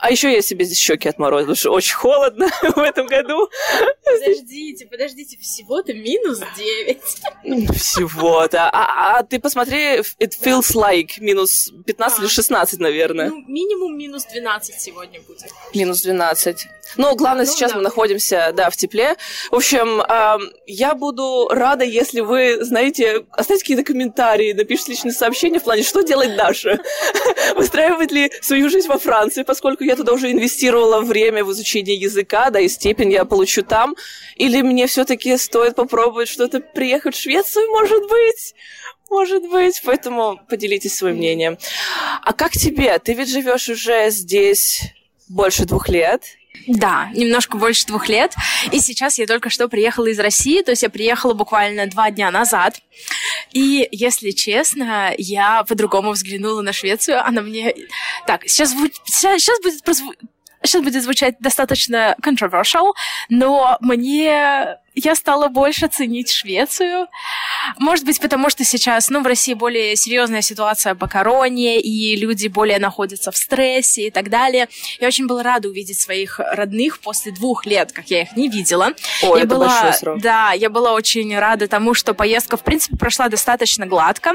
А 0.00 0.10
еще 0.10 0.32
я 0.32 0.42
себе 0.42 0.64
здесь 0.64 0.78
щеки 0.78 1.08
отморозила, 1.08 1.54
потому 1.54 1.56
что 1.56 1.70
очень 1.70 1.94
холодно 1.94 2.48
в 2.62 2.78
этом 2.78 3.06
году. 3.06 3.48
Подождите, 4.04 4.86
подождите, 4.86 5.38
всего-то 5.38 5.92
минус 5.92 6.40
9. 6.56 7.74
Всего-то. 7.76 8.70
А, 8.70 9.18
а 9.18 9.22
ты 9.22 9.38
посмотри, 9.38 9.98
it 9.98 10.32
feels 10.40 10.74
like 10.74 11.20
минус 11.20 11.72
15 11.86 12.18
а. 12.18 12.22
или 12.22 12.28
16, 12.28 12.80
наверное. 12.80 13.30
Ну, 13.30 13.44
минимум 13.46 13.96
минус 13.96 14.24
12 14.24 14.80
сегодня 14.80 15.20
будет. 15.20 15.50
Минус 15.74 16.02
12. 16.02 16.66
Ну, 16.96 17.14
главное, 17.16 17.44
ну, 17.44 17.50
сейчас 17.50 17.72
да. 17.72 17.78
мы 17.78 17.82
находимся, 17.82 18.52
да, 18.54 18.70
в 18.70 18.76
тепле. 18.76 19.16
В 19.50 19.56
общем, 19.56 20.00
э, 20.00 20.38
я 20.66 20.94
буду 20.94 21.48
рада, 21.50 21.84
если 21.84 22.20
вы, 22.20 22.64
знаете, 22.64 23.24
оставите 23.30 23.64
какие-то 23.64 23.84
комментарии, 23.84 24.52
напишите 24.52 24.92
личные 24.92 25.12
сообщения 25.12 25.58
в 25.58 25.64
плане, 25.64 25.82
что 25.82 26.02
делать 26.02 26.36
дальше. 26.36 26.80
Выстраивать 27.56 28.12
ли 28.12 28.30
свою 28.40 28.68
жизнь 28.74 28.88
во 28.88 28.98
Франции, 28.98 29.44
поскольку 29.44 29.84
я 29.84 29.94
туда 29.94 30.12
уже 30.12 30.32
инвестировала 30.32 31.00
время 31.00 31.44
в 31.44 31.52
изучение 31.52 31.94
языка, 31.96 32.50
да, 32.50 32.60
и 32.60 32.68
степень 32.68 33.12
я 33.12 33.24
получу 33.24 33.62
там. 33.62 33.94
Или 34.36 34.62
мне 34.62 34.86
все-таки 34.86 35.36
стоит 35.36 35.76
попробовать 35.76 36.28
что-то 36.28 36.60
приехать 36.60 37.14
в 37.14 37.20
Швецию, 37.20 37.68
может 37.68 38.02
быть? 38.08 38.54
Может 39.10 39.48
быть, 39.48 39.80
поэтому 39.84 40.40
поделитесь 40.48 40.96
своим 40.96 41.16
мнением. 41.16 41.56
А 42.22 42.32
как 42.32 42.52
тебе? 42.52 42.98
Ты 42.98 43.14
ведь 43.14 43.28
живешь 43.28 43.68
уже 43.68 44.10
здесь 44.10 44.80
больше 45.28 45.66
двух 45.66 45.88
лет. 45.88 46.22
Да, 46.66 47.10
немножко 47.14 47.56
больше 47.56 47.86
двух 47.86 48.08
лет. 48.08 48.34
И 48.72 48.80
сейчас 48.80 49.18
я 49.18 49.26
только 49.26 49.50
что 49.50 49.68
приехала 49.68 50.06
из 50.06 50.18
России, 50.18 50.62
то 50.62 50.72
есть 50.72 50.82
я 50.82 50.90
приехала 50.90 51.34
буквально 51.34 51.86
два 51.86 52.10
дня 52.10 52.30
назад. 52.30 52.80
И, 53.54 53.88
если 53.92 54.32
честно, 54.32 55.14
я 55.16 55.64
по-другому 55.64 56.10
взглянула 56.10 56.60
на 56.60 56.72
Швецию. 56.72 57.24
Она 57.24 57.40
мне... 57.40 57.74
Так, 58.26 58.42
сейчас, 58.46 58.74
сейчас, 59.04 59.40
сейчас 59.40 59.60
будет 59.62 59.80
сейчас 60.64 60.82
будет 60.82 61.02
звучать 61.02 61.36
достаточно 61.40 62.16
controversial, 62.22 62.92
но 63.28 63.76
мне 63.80 64.78
я 64.94 65.14
стала 65.14 65.48
больше 65.48 65.88
ценить 65.88 66.30
Швецию. 66.30 67.08
Может 67.78 68.04
быть, 68.04 68.20
потому 68.20 68.50
что 68.50 68.64
сейчас, 68.64 69.10
ну, 69.10 69.22
в 69.22 69.26
России 69.26 69.54
более 69.54 69.96
серьезная 69.96 70.42
ситуация 70.42 70.94
по 70.94 71.08
короне, 71.08 71.80
и 71.80 72.16
люди 72.16 72.48
более 72.48 72.78
находятся 72.78 73.32
в 73.32 73.36
стрессе 73.36 74.06
и 74.06 74.10
так 74.10 74.30
далее. 74.30 74.68
Я 75.00 75.08
очень 75.08 75.26
была 75.26 75.42
рада 75.42 75.68
увидеть 75.68 75.98
своих 75.98 76.38
родных 76.38 77.00
после 77.00 77.32
двух 77.32 77.66
лет, 77.66 77.92
как 77.92 78.10
я 78.10 78.22
их 78.22 78.36
не 78.36 78.48
видела. 78.48 78.92
О, 79.22 79.36
я 79.36 79.44
это 79.44 79.54
была, 79.54 79.68
большой 79.68 79.98
срок. 79.98 80.20
Да, 80.20 80.52
я 80.52 80.70
была 80.70 80.92
очень 80.92 81.36
рада 81.36 81.66
тому, 81.66 81.94
что 81.94 82.14
поездка, 82.14 82.56
в 82.56 82.62
принципе, 82.62 82.96
прошла 82.96 83.28
достаточно 83.28 83.86
гладко. 83.86 84.32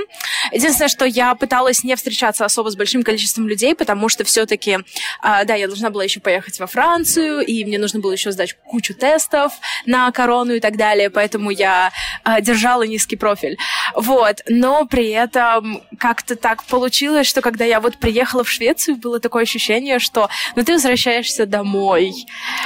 Единственное, 0.52 0.90
что 0.90 1.06
я 1.06 1.36
пыталась 1.36 1.84
не 1.84 1.96
встречаться 1.96 2.46
особо 2.46 2.70
с 2.70 2.76
большим 2.76 3.04
количеством 3.04 3.48
людей, 3.48 3.76
потому 3.76 4.10
что 4.10 4.24
все-таки, 4.24 4.80
а, 5.22 5.46
да, 5.46 5.56
я 5.56 5.68
должна 5.68 5.90
была 5.90 6.04
еще 6.04 6.20
поехать 6.20 6.60
во 6.60 6.68
Францию, 6.68 7.42
и 7.42 7.64
мне 7.64 7.78
нужно 7.78 8.00
было 8.00 8.12
еще 8.12 8.32
сдать 8.32 8.56
кучу 8.66 8.94
тестов 8.94 9.54
на 9.86 10.12
корону, 10.12 10.49
и 10.54 10.60
так 10.60 10.78
далее, 10.78 11.10
поэтому 11.10 11.50
я 11.50 11.92
э, 12.26 12.42
держала 12.42 12.84
низкий 12.84 13.16
профиль. 13.16 13.58
Вот, 13.96 14.42
но 14.48 14.86
при 14.86 15.10
этом 15.10 15.82
как-то 15.98 16.36
так 16.36 16.64
получилось, 16.64 17.28
что 17.28 17.42
когда 17.42 17.66
я 17.66 17.80
вот 17.80 17.98
приехала 17.98 18.44
в 18.44 18.50
Швецию, 18.50 18.98
было 18.98 19.20
такое 19.20 19.44
ощущение, 19.44 20.00
что 20.00 20.30
ну 20.56 20.64
ты 20.64 20.74
возвращаешься 20.74 21.46
домой. 21.46 22.14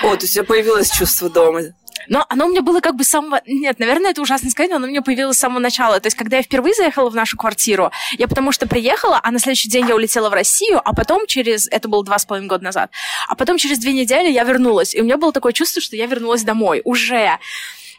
О, 0.04 0.16
то 0.16 0.22
есть 0.22 0.34
у 0.34 0.36
тебя 0.36 0.44
появилось 0.44 0.92
чувство 0.92 1.30
дома. 1.30 1.62
Но 2.08 2.26
оно 2.30 2.46
у 2.46 2.50
меня 2.50 2.62
было 2.62 2.80
как 2.80 2.96
бы 2.96 3.04
с 3.04 3.10
самого... 3.10 3.42
Нет, 3.46 3.80
наверное, 3.80 4.12
это 4.12 4.22
ужасно 4.22 4.50
сказать, 4.50 4.70
но 4.70 4.78
оно 4.78 4.88
у 4.88 4.90
меня 4.90 5.02
появилось 5.02 5.38
с 5.38 5.40
самого 5.40 5.60
начала. 5.60 6.00
То 6.00 6.08
есть, 6.08 6.18
когда 6.18 6.38
я 6.38 6.44
впервые 6.44 6.74
заехала 6.74 7.10
в 7.10 7.16
нашу 7.16 7.38
квартиру, 7.38 7.92
я 8.18 8.28
потому 8.28 8.52
что 8.52 8.68
приехала, 8.68 9.20
а 9.22 9.32
на 9.32 9.40
следующий 9.40 9.70
день 9.70 9.88
я 9.88 9.96
улетела 9.96 10.30
в 10.30 10.34
Россию, 10.34 10.82
а 10.84 10.94
потом 10.94 11.28
через... 11.28 11.68
Это 11.68 11.88
было 11.88 12.04
два 12.04 12.20
с 12.20 12.26
половиной 12.26 12.50
года 12.50 12.64
назад. 12.64 12.92
А 13.28 13.36
потом 13.36 13.58
через 13.58 13.80
две 13.80 13.94
недели 13.94 14.30
я 14.32 14.44
вернулась. 14.44 14.96
И 14.96 15.02
у 15.02 15.04
меня 15.04 15.18
было 15.18 15.32
такое 15.32 15.54
чувство, 15.54 15.82
что 15.82 15.96
я 15.96 16.06
вернулась 16.06 16.44
домой 16.44 16.82
уже. 16.84 17.40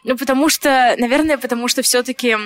Ну, 0.03 0.15
потому 0.17 0.49
что, 0.49 0.95
наверное, 0.97 1.37
потому 1.37 1.67
что 1.67 1.81
все-таки 1.81 2.37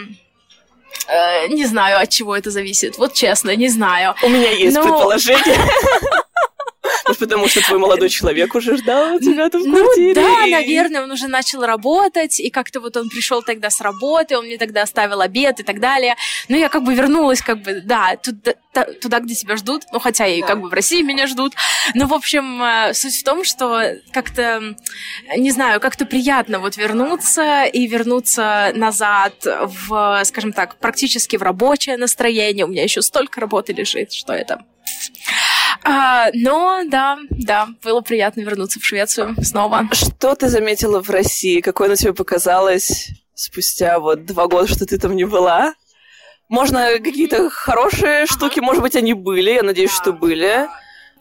э, 1.07 1.47
не 1.49 1.65
знаю, 1.65 1.99
от 1.99 2.09
чего 2.09 2.35
это 2.35 2.51
зависит. 2.51 2.97
Вот 2.97 3.13
честно, 3.13 3.55
не 3.55 3.67
знаю. 3.67 4.15
У 4.23 4.29
меня 4.29 4.51
есть 4.51 4.75
Но... 4.75 4.83
предположение. 4.83 5.57
Потому 7.19 7.47
что 7.47 7.61
твой 7.61 7.79
молодой 7.79 8.09
человек 8.09 8.55
уже 8.55 8.77
ждал 8.77 9.19
тебя 9.19 9.49
там 9.49 9.63
в 9.63 9.65
ну 9.65 9.77
квартире? 9.77 10.21
Ну 10.21 10.35
да, 10.35 10.47
наверное, 10.47 11.03
он 11.03 11.11
уже 11.11 11.27
начал 11.27 11.65
работать, 11.65 12.39
и 12.39 12.49
как-то 12.49 12.79
вот 12.79 12.97
он 12.97 13.09
пришел 13.09 13.41
тогда 13.41 13.69
с 13.69 13.81
работы, 13.81 14.37
он 14.37 14.45
мне 14.45 14.57
тогда 14.57 14.83
оставил 14.83 15.21
обед 15.21 15.59
и 15.59 15.63
так 15.63 15.79
далее. 15.79 16.15
Ну, 16.47 16.57
я 16.57 16.69
как 16.69 16.83
бы 16.83 16.93
вернулась, 16.93 17.41
как 17.41 17.61
бы, 17.61 17.81
да, 17.83 18.17
туда, 19.01 19.19
где 19.19 19.35
тебя 19.35 19.57
ждут, 19.57 19.83
ну, 19.91 19.99
хотя 19.99 20.27
и 20.27 20.41
как 20.41 20.61
бы 20.61 20.69
в 20.69 20.73
России 20.73 21.01
меня 21.01 21.27
ждут. 21.27 21.53
Но, 21.95 22.05
в 22.07 22.13
общем, 22.13 22.61
э, 22.63 22.93
суть 22.93 23.19
в 23.19 23.23
том, 23.23 23.43
что 23.43 23.95
как-то, 24.11 24.75
не 25.37 25.51
знаю, 25.51 25.79
как-то 25.79 26.05
приятно 26.05 26.59
вот 26.59 26.77
вернуться 26.77 27.63
и 27.65 27.87
вернуться 27.87 28.71
назад 28.75 29.33
в, 29.45 30.21
скажем 30.25 30.53
так, 30.53 30.77
практически 30.77 31.35
в 31.35 31.41
рабочее 31.41 31.97
настроение. 31.97 32.65
У 32.65 32.69
меня 32.69 32.83
еще 32.83 33.01
столько 33.01 33.41
работы 33.41 33.73
лежит, 33.73 34.13
что 34.13 34.33
это 34.33 34.63
а, 35.83 36.29
но 36.33 36.81
да, 36.85 37.17
да, 37.29 37.67
было 37.83 38.01
приятно 38.01 38.41
вернуться 38.41 38.79
в 38.79 38.85
Швецию 38.85 39.35
снова. 39.41 39.87
Что 39.91 40.35
ты 40.35 40.49
заметила 40.49 41.01
в 41.01 41.09
России? 41.09 41.61
Какое 41.61 41.87
оно 41.87 41.95
тебе 41.95 42.13
показалось 42.13 43.09
спустя 43.33 43.99
вот 43.99 44.25
два 44.25 44.47
года, 44.47 44.67
что 44.67 44.85
ты 44.85 44.97
там 44.97 45.15
не 45.15 45.25
была? 45.25 45.73
Можно 46.49 46.99
какие-то 46.99 47.49
хорошие 47.49 48.25
штуки, 48.25 48.59
может 48.59 48.81
быть, 48.81 48.95
они 48.95 49.13
были, 49.13 49.51
я 49.51 49.63
надеюсь, 49.63 49.91
что 49.91 50.11
были. 50.11 50.67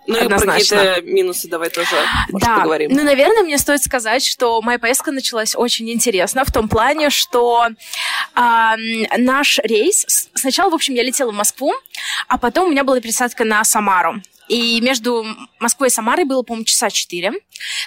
Ну 0.07 0.19
Однозначно. 0.19 0.75
и 0.75 0.79
про 0.79 0.95
какие-то 0.95 1.11
минусы 1.13 1.49
давай 1.49 1.69
тоже 1.69 1.95
может, 2.31 2.49
да. 2.49 2.57
поговорим. 2.57 2.91
Ну, 2.95 3.05
наверное, 3.05 3.43
мне 3.43 3.59
стоит 3.59 3.83
сказать, 3.83 4.25
что 4.25 4.63
моя 4.63 4.79
поездка 4.79 5.13
началась 5.13 5.55
очень 5.55 5.91
интересно 5.91 6.47
в 6.47 6.51
том 6.51 6.67
плане, 6.67 7.11
что 7.11 7.67
э, 7.67 8.75
наш 9.19 9.59
рейс... 9.59 10.31
Сначала, 10.33 10.71
в 10.71 10.75
общем, 10.75 10.95
я 10.95 11.03
летела 11.03 11.31
в 11.31 11.35
Москву, 11.35 11.75
а 12.27 12.39
потом 12.39 12.69
у 12.69 12.71
меня 12.71 12.85
была 12.85 13.01
пересадка 13.01 13.45
на 13.45 13.63
Самару. 13.65 14.23
И 14.49 14.81
между 14.81 15.27
Москвой 15.61 15.89
и 15.89 15.91
Самарой 15.91 16.25
было, 16.25 16.43
по-моему, 16.43 16.65
часа 16.65 16.91
четыре. 16.91 17.33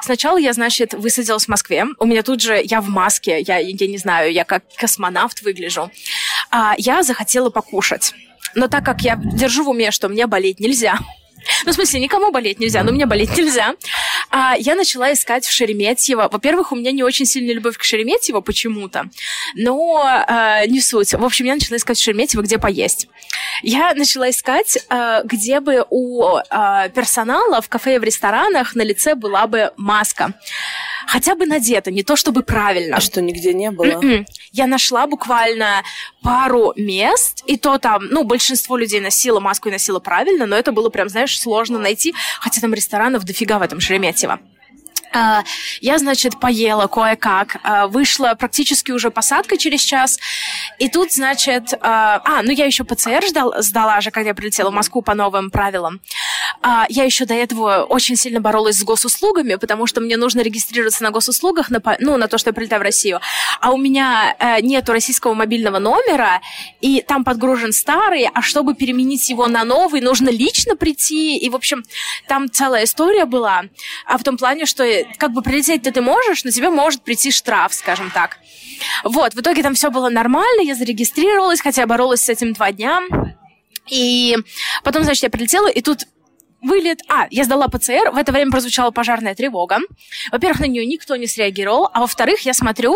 Сначала 0.01 0.37
я, 0.37 0.53
значит, 0.53 0.93
высадилась 0.93 1.45
в 1.45 1.49
Москве. 1.49 1.85
У 1.99 2.05
меня 2.05 2.23
тут 2.23 2.41
же, 2.41 2.61
я 2.63 2.81
в 2.81 2.89
маске, 2.89 3.41
я, 3.41 3.57
я 3.57 3.87
не 3.87 3.97
знаю, 3.97 4.31
я 4.31 4.45
как 4.45 4.63
космонавт 4.75 5.41
выгляжу. 5.41 5.91
А, 6.49 6.75
я 6.77 7.03
захотела 7.03 7.49
покушать. 7.49 8.13
Но 8.55 8.67
так 8.67 8.85
как 8.85 9.01
я 9.01 9.15
держу 9.15 9.63
в 9.63 9.69
уме, 9.69 9.91
что 9.91 10.09
мне 10.09 10.27
болеть 10.27 10.59
нельзя, 10.59 10.99
ну, 11.65 11.71
в 11.71 11.75
смысле, 11.75 11.99
никому 11.99 12.31
болеть 12.31 12.59
нельзя, 12.59 12.83
но 12.83 12.91
мне 12.91 13.05
болеть 13.05 13.35
нельзя. 13.37 13.75
А, 14.29 14.55
я 14.57 14.75
начала 14.75 15.11
искать 15.13 15.45
в 15.45 15.51
Шереметьево. 15.51 16.29
Во-первых, 16.31 16.71
у 16.71 16.75
меня 16.75 16.91
не 16.91 17.03
очень 17.03 17.25
сильная 17.25 17.53
любовь 17.53 17.77
к 17.77 17.83
Шереметьево 17.83 18.41
почему-то, 18.41 19.05
но 19.55 20.03
а, 20.05 20.65
не 20.65 20.81
суть. 20.81 21.13
В 21.13 21.23
общем, 21.23 21.45
я 21.45 21.55
начала 21.55 21.77
искать 21.77 21.97
в 21.97 22.03
Шереметьево, 22.03 22.41
где 22.41 22.57
поесть. 22.57 23.07
Я 23.63 23.93
начала 23.93 24.29
искать, 24.29 24.77
а, 24.89 25.23
где 25.23 25.59
бы 25.59 25.85
у 25.89 26.37
а, 26.49 26.89
персонала 26.89 27.61
в 27.61 27.69
кафе 27.69 27.95
и 27.95 27.99
в 27.99 28.03
ресторанах 28.03 28.75
на 28.75 28.83
лице 28.83 29.15
была 29.15 29.47
бы 29.47 29.71
маска 29.77 30.33
хотя 31.07 31.35
бы 31.35 31.45
надета, 31.45 31.91
не 31.91 32.03
то 32.03 32.15
чтобы 32.15 32.43
правильно. 32.43 32.97
А 32.97 33.01
что, 33.01 33.21
нигде 33.21 33.53
не 33.53 33.71
было? 33.71 34.01
Mm-mm. 34.01 34.25
Я 34.51 34.67
нашла 34.67 35.07
буквально 35.07 35.83
пару 36.21 36.73
мест, 36.75 37.43
и 37.45 37.57
то 37.57 37.77
там, 37.77 38.05
ну, 38.05 38.23
большинство 38.23 38.77
людей 38.77 38.99
носило 38.99 39.39
маску 39.39 39.69
и 39.69 39.71
носило 39.71 39.99
правильно, 39.99 40.45
но 40.45 40.55
это 40.55 40.71
было 40.71 40.89
прям, 40.89 41.09
знаешь, 41.09 41.39
сложно 41.39 41.79
найти, 41.79 42.13
хотя 42.39 42.61
там 42.61 42.73
ресторанов 42.73 43.23
дофига 43.23 43.59
в 43.59 43.61
этом 43.61 43.79
Шереметьево. 43.79 44.39
Uh, 45.13 45.43
я, 45.81 45.97
значит, 45.97 46.39
поела 46.39 46.87
кое-как, 46.87 47.57
uh, 47.57 47.87
вышла 47.87 48.33
практически 48.35 48.91
уже 48.91 49.11
посадка 49.11 49.57
через 49.57 49.81
час, 49.81 50.19
и 50.79 50.89
тут, 50.89 51.11
значит, 51.11 51.73
uh, 51.73 51.77
а, 51.81 52.41
ну 52.43 52.51
я 52.51 52.65
еще 52.65 52.83
ПЦР 52.83 53.23
ждал, 53.27 53.53
сдала 53.59 53.99
же, 54.01 54.11
когда 54.11 54.29
я 54.29 54.33
прилетела 54.33 54.69
в 54.69 54.73
Москву 54.73 55.01
по 55.01 55.13
новым 55.13 55.51
правилам. 55.51 56.01
Я 56.89 57.05
еще 57.05 57.25
до 57.25 57.33
этого 57.33 57.83
очень 57.83 58.15
сильно 58.15 58.39
боролась 58.39 58.77
с 58.77 58.83
госуслугами, 58.83 59.55
потому 59.55 59.87
что 59.87 59.99
мне 59.99 60.15
нужно 60.15 60.41
регистрироваться 60.41 61.03
на 61.03 61.09
госуслугах, 61.09 61.69
на, 61.69 61.81
ну, 61.99 62.17
на 62.17 62.27
то, 62.27 62.37
что 62.37 62.49
я 62.49 62.53
прилетаю 62.53 62.81
в 62.81 62.83
Россию. 62.83 63.19
А 63.59 63.71
у 63.71 63.77
меня 63.77 64.35
э, 64.39 64.61
нету 64.61 64.91
российского 64.91 65.33
мобильного 65.33 65.79
номера, 65.79 66.41
и 66.81 67.01
там 67.01 67.23
подгружен 67.23 67.73
старый, 67.73 68.27
а 68.33 68.41
чтобы 68.41 68.75
переменить 68.75 69.29
его 69.29 69.47
на 69.47 69.63
новый, 69.63 70.01
нужно 70.01 70.29
лично 70.29 70.75
прийти. 70.75 71.37
И, 71.37 71.49
в 71.49 71.55
общем, 71.55 71.83
там 72.27 72.49
целая 72.49 72.83
история 72.83 73.25
была. 73.25 73.63
А 74.05 74.17
в 74.17 74.23
том 74.23 74.37
плане, 74.37 74.65
что 74.65 74.83
как 75.17 75.31
бы 75.31 75.41
прилететь-то 75.41 75.91
ты 75.91 76.01
можешь, 76.01 76.43
но 76.43 76.51
тебе 76.51 76.69
может 76.69 77.01
прийти 77.03 77.31
штраф, 77.31 77.73
скажем 77.73 78.11
так. 78.11 78.37
Вот, 79.03 79.33
в 79.33 79.39
итоге 79.41 79.63
там 79.63 79.75
все 79.75 79.91
было 79.91 80.09
нормально, 80.09 80.61
я 80.61 80.75
зарегистрировалась, 80.75 81.61
хотя 81.61 81.85
боролась 81.85 82.21
с 82.21 82.29
этим 82.29 82.53
два 82.53 82.71
дня. 82.71 82.99
И 83.89 84.37
потом, 84.83 85.03
значит, 85.03 85.23
я 85.23 85.29
прилетела, 85.29 85.67
и 85.67 85.81
тут 85.81 86.07
вылет. 86.61 87.01
А, 87.07 87.27
я 87.31 87.43
сдала 87.43 87.67
ПЦР, 87.67 88.11
в 88.11 88.17
это 88.17 88.31
время 88.31 88.51
прозвучала 88.51 88.91
пожарная 88.91 89.35
тревога. 89.35 89.79
Во-первых, 90.31 90.59
на 90.59 90.65
нее 90.65 90.85
никто 90.85 91.15
не 91.15 91.27
среагировал, 91.27 91.89
а 91.93 92.01
во-вторых, 92.01 92.41
я 92.41 92.53
смотрю, 92.53 92.95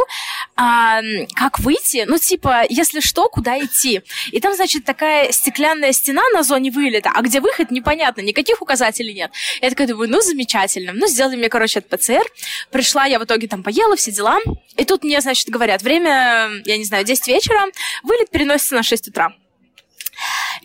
а, 0.55 1.01
как 1.33 1.59
выйти, 1.59 2.05
ну, 2.07 2.17
типа, 2.17 2.63
если 2.69 2.99
что, 2.99 3.27
куда 3.29 3.59
идти. 3.59 4.01
И 4.31 4.39
там, 4.39 4.55
значит, 4.55 4.85
такая 4.85 5.31
стеклянная 5.31 5.91
стена 5.91 6.23
на 6.33 6.43
зоне 6.43 6.71
вылета, 6.71 7.11
а 7.13 7.21
где 7.21 7.41
выход, 7.41 7.71
непонятно, 7.71 8.21
никаких 8.21 8.61
указателей 8.61 9.13
нет. 9.13 9.31
Я 9.61 9.69
такая 9.69 9.87
думаю, 9.87 10.09
ну, 10.09 10.21
замечательно. 10.21 10.93
Ну, 10.93 11.07
сделали 11.07 11.35
мне, 11.35 11.49
короче, 11.49 11.79
от 11.79 11.89
ПЦР. 11.89 12.23
Пришла, 12.71 13.05
я 13.05 13.19
в 13.19 13.23
итоге 13.23 13.47
там 13.47 13.63
поела, 13.63 13.95
все 13.95 14.11
дела. 14.11 14.39
И 14.77 14.85
тут 14.85 15.03
мне, 15.03 15.19
значит, 15.21 15.49
говорят, 15.49 15.81
время, 15.81 16.49
я 16.65 16.77
не 16.77 16.83
знаю, 16.83 17.03
10 17.03 17.27
вечера, 17.27 17.65
вылет 18.03 18.29
переносится 18.29 18.75
на 18.75 18.83
6 18.83 19.09
утра. 19.09 19.33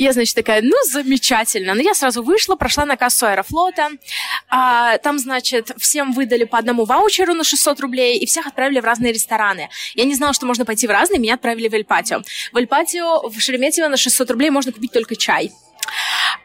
Я, 0.01 0.15
значит, 0.15 0.35
такая, 0.35 0.63
ну, 0.63 0.75
замечательно. 0.91 1.75
Но 1.75 1.83
я 1.83 1.93
сразу 1.93 2.23
вышла, 2.23 2.57
прошла 2.57 2.87
на 2.87 2.97
кассу 2.97 3.27
Аэрофлота. 3.27 3.91
А, 4.49 4.97
там, 4.97 5.19
значит, 5.19 5.73
всем 5.77 6.13
выдали 6.13 6.45
по 6.45 6.57
одному 6.57 6.87
ваучеру 6.87 7.35
на 7.35 7.45
600 7.45 7.81
рублей, 7.81 8.17
и 8.19 8.25
всех 8.25 8.47
отправили 8.47 8.81
в 8.81 8.85
разные 8.87 9.13
рестораны. 9.13 9.69
Я 9.95 10.07
не 10.07 10.15
знала, 10.15 10.33
что 10.33 10.47
можно 10.47 10.65
пойти 10.65 10.87
в 10.87 10.91
разные, 10.91 11.21
меня 11.21 11.35
отправили 11.35 11.69
в 11.69 11.75
Эльпатио. 11.75 12.23
В 12.51 12.57
Эльпатио, 12.57 13.29
в 13.29 13.39
Шереметьево 13.39 13.89
на 13.89 13.99
600 13.99 14.31
рублей 14.31 14.49
можно 14.49 14.73
купить 14.73 14.93
только 14.93 15.17
чай. 15.17 15.53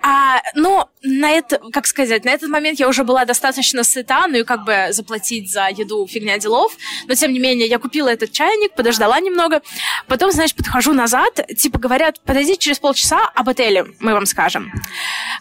А, 0.02 0.42
но 0.54 0.90
на 1.02 1.32
это, 1.32 1.60
как 1.72 1.88
сказать, 1.88 2.26
на 2.26 2.30
этот 2.30 2.50
момент 2.50 2.80
я 2.80 2.88
уже 2.88 3.04
была 3.04 3.26
достаточно 3.26 3.84
сыта, 3.84 4.28
ну 4.28 4.38
и 4.38 4.44
как 4.44 4.66
бы 4.66 4.88
заплатить 4.92 5.52
за 5.52 5.68
еду 5.70 6.08
фигня 6.08 6.38
делов. 6.38 6.74
Но 7.08 7.16
тем 7.16 7.34
не 7.34 7.40
менее, 7.40 7.68
я 7.68 7.80
купила 7.80 8.10
этот 8.10 8.32
чайник, 8.32 8.74
подождала 8.74 9.20
немного. 9.20 9.62
Потом, 10.08 10.32
значит, 10.32 10.56
подхожу 10.56 10.94
назад, 10.94 11.40
типа 11.58 11.80
говорят, 11.80 12.20
подойдите 12.22 12.58
через 12.58 12.80
полчаса 12.80 13.30
об 13.36 13.50
отеле, 13.50 13.86
мы 14.00 14.14
вам 14.14 14.26
скажем. 14.26 14.72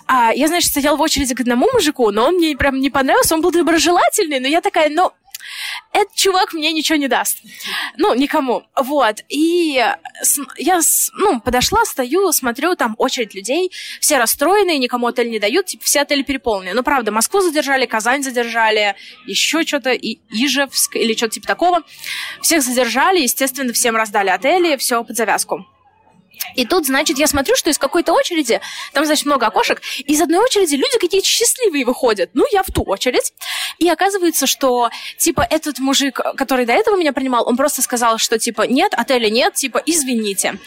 А, 0.07 0.33
я, 0.35 0.49
значит, 0.49 0.71
стояла 0.71 0.97
в 0.97 1.01
очереди 1.01 1.35
к 1.35 1.41
одному 1.41 1.69
мужику, 1.73 2.11
но 2.11 2.29
он 2.29 2.37
мне 2.37 2.57
прям 2.57 2.81
не 2.81 2.91
понравился, 2.91 3.35
он 3.35 3.41
был 3.41 3.51
доброжелательный, 3.51 4.41
но 4.41 4.49
я 4.49 4.61
такая, 4.61 4.91
ну, 4.91 5.13
этот 5.93 6.15
чувак 6.15 6.53
мне 6.53 6.73
ничего 6.73 6.97
не 6.97 7.09
даст. 7.09 7.39
Ну, 7.97 8.15
никому. 8.15 8.65
Вот. 8.77 9.21
И 9.29 9.83
я, 10.59 10.81
ну, 11.15 11.41
подошла, 11.41 11.85
стою, 11.85 12.33
смотрю, 12.33 12.77
там 12.77 12.95
очередь 12.99 13.35
людей, 13.35 13.71
все 14.01 14.19
расстроенные, 14.19 14.79
никому 14.79 15.07
отель 15.07 15.31
не 15.31 15.39
дают, 15.39 15.67
типа, 15.67 15.85
все 15.85 16.01
отели 16.01 16.23
переполнены. 16.23 16.75
Ну, 16.75 16.83
правда, 16.83 17.13
Москву 17.13 17.41
задержали, 17.41 17.87
Казань 17.87 18.23
задержали, 18.23 18.97
еще 19.27 19.63
что-то, 19.65 19.93
и 19.93 20.19
Ижевск 20.31 20.97
или 20.97 21.15
что-то 21.15 21.35
типа 21.35 21.47
такого. 21.47 21.83
Всех 22.43 22.63
задержали, 22.63 23.21
естественно, 23.21 23.73
всем 23.73 23.97
раздали 23.97 24.31
отели, 24.31 24.77
все 24.77 25.05
под 25.05 25.17
завязку. 25.17 25.67
И 26.55 26.65
тут, 26.65 26.87
значит, 26.87 27.19
я 27.19 27.27
смотрю, 27.27 27.57
что 27.57 27.71
из 27.71 27.79
какой-то 27.79 28.13
очереди, 28.13 28.61
там, 28.93 29.05
значит, 29.05 29.27
много 29.27 29.47
окошек, 29.47 29.81
из 29.99 30.21
одной 30.21 30.45
очереди 30.45 30.75
люди 30.75 30.99
какие-то 31.01 31.27
счастливые 31.27 31.85
выходят. 31.85 32.31
Ну, 32.35 32.45
я 32.53 32.63
в 32.63 32.67
ту 32.67 32.83
очередь. 32.83 33.33
И 33.79 33.89
оказывается, 33.89 34.47
что, 34.47 34.91
типа, 35.19 35.47
этот 35.49 35.79
мужик, 35.79 36.21
который 36.37 36.67
до 36.67 36.73
этого 36.73 36.97
меня 36.97 37.13
принимал, 37.13 37.47
он 37.49 37.57
просто 37.57 37.83
сказал, 37.83 38.19
что, 38.19 38.39
типа, 38.39 38.63
нет, 38.63 38.93
отеля 38.95 39.29
нет, 39.31 39.55
типа, 39.55 39.83
извините. 39.85 40.59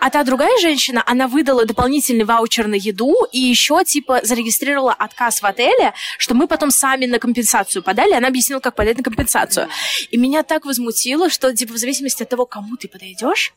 А 0.00 0.10
та 0.10 0.24
другая 0.24 0.58
женщина, 0.60 1.02
она 1.06 1.28
выдала 1.28 1.64
дополнительный 1.64 2.24
ваучер 2.24 2.66
на 2.66 2.74
еду 2.74 3.14
и 3.32 3.38
еще, 3.38 3.84
типа, 3.84 4.20
зарегистрировала 4.22 4.92
отказ 4.92 5.42
в 5.42 5.46
отеле, 5.46 5.92
что 6.18 6.34
мы 6.34 6.46
потом 6.46 6.70
сами 6.70 7.06
на 7.06 7.18
компенсацию 7.18 7.82
подали. 7.82 8.12
Она 8.12 8.28
объяснила, 8.28 8.60
как 8.60 8.74
подать 8.74 8.98
на 8.98 9.02
компенсацию. 9.02 9.68
И 10.10 10.16
меня 10.16 10.42
так 10.42 10.64
возмутило, 10.64 11.30
что, 11.30 11.54
типа, 11.54 11.74
в 11.74 11.78
зависимости 11.78 12.22
от 12.22 12.28
того, 12.28 12.46
кому 12.46 12.76
ты 12.76 12.88
подойдешь, 12.88 13.54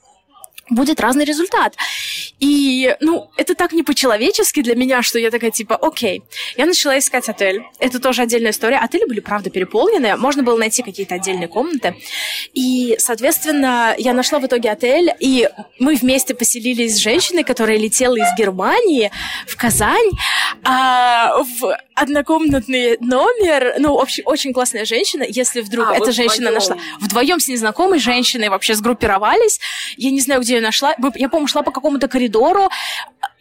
будет 0.69 0.99
разный 0.99 1.25
результат. 1.25 1.75
И, 2.39 2.95
ну, 2.99 3.29
это 3.37 3.55
так 3.55 3.71
не 3.71 3.83
по-человечески 3.83 4.61
для 4.61 4.75
меня, 4.75 5.01
что 5.01 5.19
я 5.19 5.29
такая, 5.29 5.51
типа, 5.51 5.75
окей. 5.75 6.23
Я 6.57 6.65
начала 6.65 6.97
искать 6.97 7.29
отель. 7.29 7.63
Это 7.79 7.99
тоже 7.99 8.23
отдельная 8.23 8.51
история. 8.51 8.77
Отели 8.77 9.05
были, 9.05 9.19
правда, 9.19 9.49
переполнены. 9.49 10.15
Можно 10.17 10.43
было 10.43 10.57
найти 10.57 10.81
какие-то 10.81 11.15
отдельные 11.15 11.47
комнаты. 11.47 11.95
И, 12.53 12.95
соответственно, 12.99 13.95
я 13.97 14.13
нашла 14.13 14.39
в 14.39 14.45
итоге 14.45 14.71
отель, 14.71 15.13
и 15.19 15.49
мы 15.79 15.95
вместе 15.95 16.33
поселились 16.33 16.95
с 16.95 16.97
женщиной, 16.97 17.43
которая 17.43 17.77
летела 17.77 18.15
из 18.15 18.37
Германии 18.37 19.11
в 19.47 19.55
Казань 19.55 20.09
а, 20.63 21.37
в 21.43 21.77
однокомнатный 21.93 22.97
номер. 22.99 23.75
Ну, 23.79 23.95
вообще, 23.95 24.23
очень 24.23 24.51
классная 24.51 24.85
женщина. 24.85 25.23
Если 25.27 25.61
вдруг 25.61 25.89
а, 25.89 25.95
эта 25.95 26.11
женщина 26.11 26.49
вдвоем. 26.49 26.53
нашла... 26.53 26.77
Вдвоем 26.99 27.39
с 27.39 27.47
незнакомой 27.47 27.99
женщиной 27.99 28.49
вообще 28.49 28.73
сгруппировались. 28.73 29.59
Я 29.97 30.11
не 30.11 30.19
знаю, 30.19 30.41
где 30.41 30.54
ее 30.55 30.61
нашла. 30.61 30.95
Я, 31.15 31.29
помню, 31.29 31.47
шла 31.47 31.61
по 31.61 31.71
какому-то 31.71 32.07
коридору, 32.07 32.69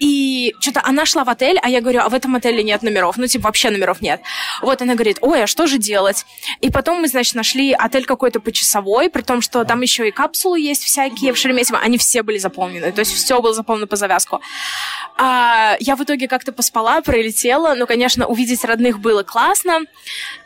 и 0.04 0.54
что-то 0.60 0.82
она 0.84 1.06
шла 1.06 1.24
в 1.24 1.30
отель, 1.30 1.58
а 1.62 1.70
я 1.70 1.80
говорю, 1.80 2.00
а 2.00 2.10
в 2.10 2.14
этом 2.14 2.36
отеле 2.36 2.62
нет 2.62 2.82
номеров. 2.82 3.16
Ну, 3.16 3.26
типа, 3.26 3.44
вообще 3.44 3.70
номеров 3.70 4.02
нет. 4.02 4.20
Вот 4.60 4.82
она 4.82 4.92
говорит, 4.92 5.16
ой, 5.22 5.44
а 5.44 5.46
что 5.46 5.66
же 5.66 5.78
делать? 5.78 6.26
И 6.60 6.70
потом 6.70 7.00
мы, 7.00 7.08
значит, 7.08 7.34
нашли 7.34 7.72
отель 7.72 8.04
какой-то 8.04 8.38
почасовой, 8.38 9.08
при 9.08 9.22
том, 9.22 9.40
что 9.40 9.64
там 9.64 9.80
еще 9.80 10.06
и 10.06 10.10
капсулы 10.10 10.60
есть 10.60 10.84
всякие 10.84 11.32
в 11.32 11.38
Шереметьево. 11.38 11.78
Они 11.78 11.96
все 11.96 12.22
были 12.22 12.36
заполнены. 12.36 12.92
То 12.92 12.98
есть 12.98 13.14
все 13.14 13.40
было 13.40 13.54
заполнено 13.54 13.86
по 13.86 13.96
завязку. 13.96 14.42
А, 15.16 15.76
я 15.80 15.96
в 15.96 16.02
итоге 16.02 16.28
как-то 16.28 16.52
поспала, 16.52 17.00
пролетела. 17.00 17.74
Ну, 17.74 17.86
конечно, 17.86 18.26
увидеть 18.26 18.62
родных 18.62 18.98
было 18.98 19.22
классно. 19.22 19.80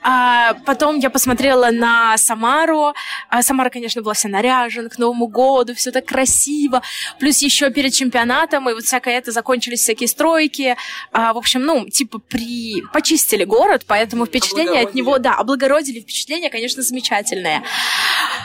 А, 0.02 0.54
потом 0.66 1.00
я 1.00 1.10
посмотрела 1.10 1.72
на 1.72 2.16
Самару. 2.16 2.94
А, 3.28 3.42
Самара, 3.42 3.70
конечно, 3.70 4.02
была 4.02 4.14
вся 4.14 4.28
наряжена 4.28 4.88
к 4.88 4.98
Новому 4.98 5.26
году, 5.26 5.74
все 5.74 5.90
так 5.90 6.04
красиво. 6.06 6.80
Плюс 7.18 7.38
еще 7.38 7.70
перед 7.70 7.92
чемпионатом, 7.92 8.70
и 8.70 8.74
вот 8.74 8.84
всякое 8.84 9.18
это 9.18 9.32
закончились 9.48 9.80
всякие 9.80 10.08
стройки. 10.08 10.76
А, 11.10 11.32
в 11.32 11.38
общем, 11.38 11.62
ну, 11.62 11.88
типа, 11.88 12.18
при... 12.18 12.82
почистили 12.92 13.44
город, 13.44 13.84
поэтому 13.86 14.26
впечатление 14.26 14.82
от 14.82 14.94
него, 14.94 15.18
да, 15.18 15.34
облагородили 15.34 16.00
впечатление, 16.00 16.50
конечно, 16.50 16.82
замечательное. 16.82 17.62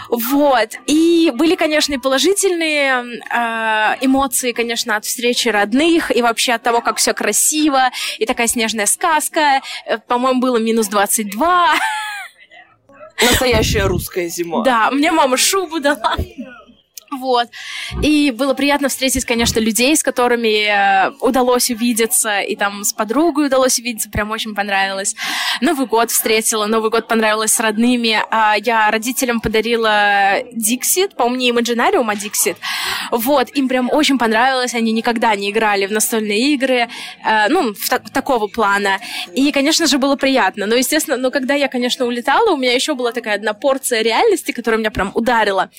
Вот. 0.09 0.69
И 0.87 1.31
были, 1.35 1.55
конечно, 1.55 1.93
и 1.93 1.97
положительные 1.97 3.19
э, 3.29 4.05
эмоции, 4.05 4.53
конечно, 4.53 4.95
от 4.95 5.03
встречи 5.03 5.49
родных, 5.49 6.15
и 6.15 6.21
вообще 6.21 6.53
от 6.53 6.63
того, 6.63 6.79
как 6.79 6.97
все 6.97 7.13
красиво, 7.13 7.89
и 8.17 8.25
такая 8.25 8.47
снежная 8.47 8.85
сказка. 8.85 9.61
Э, 9.85 9.97
по-моему, 9.97 10.39
было 10.39 10.57
минус 10.57 10.87
22. 10.87 11.73
Настоящая 13.21 13.87
русская 13.87 14.29
зима. 14.29 14.63
Да, 14.63 14.89
мне 14.91 15.11
мама 15.11 15.35
шубу 15.35 15.81
дала. 15.81 16.15
Вот. 17.19 17.49
И 18.01 18.31
было 18.31 18.53
приятно 18.53 18.89
встретить, 18.89 19.25
конечно, 19.25 19.59
людей, 19.59 19.95
с 19.95 20.03
которыми 20.03 20.65
э, 20.67 21.11
удалось 21.19 21.69
увидеться, 21.69 22.39
и 22.39 22.55
там 22.55 22.83
с 22.83 22.93
подругой 22.93 23.47
удалось 23.47 23.79
увидеться, 23.79 24.09
прям 24.09 24.31
очень 24.31 24.55
понравилось. 24.55 25.15
Новый 25.61 25.87
год 25.87 26.11
встретила, 26.11 26.65
Новый 26.65 26.89
год 26.89 27.07
понравилось 27.07 27.53
с 27.53 27.59
родными. 27.59 28.21
А 28.29 28.55
я 28.57 28.89
родителям 28.91 29.41
подарила 29.41 30.39
Dixit, 30.53 31.15
по-моему, 31.15 31.59
Imaginarium, 31.59 32.09
а 32.09 32.15
Dixit. 32.15 32.57
Вот, 33.11 33.49
им 33.55 33.67
прям 33.67 33.89
очень 33.91 34.17
понравилось, 34.17 34.73
они 34.73 34.91
никогда 34.91 35.35
не 35.35 35.51
играли 35.51 35.85
в 35.85 35.91
настольные 35.91 36.53
игры, 36.53 36.89
э, 37.25 37.47
ну, 37.49 37.73
в 37.73 37.89
так, 37.89 38.09
такого 38.09 38.47
плана. 38.47 38.99
И, 39.33 39.51
конечно 39.51 39.87
же, 39.87 39.97
было 39.97 40.15
приятно. 40.15 40.65
Но, 40.65 40.75
естественно, 40.75 41.17
но 41.17 41.31
когда 41.31 41.53
я, 41.53 41.67
конечно, 41.67 42.05
улетала, 42.05 42.51
у 42.51 42.57
меня 42.57 42.73
еще 42.73 42.95
была 42.95 43.11
такая 43.11 43.35
одна 43.35 43.53
порция 43.53 44.01
реальности, 44.01 44.51
которая 44.51 44.79
меня 44.79 44.91
прям 44.91 45.11
ударила. 45.13 45.69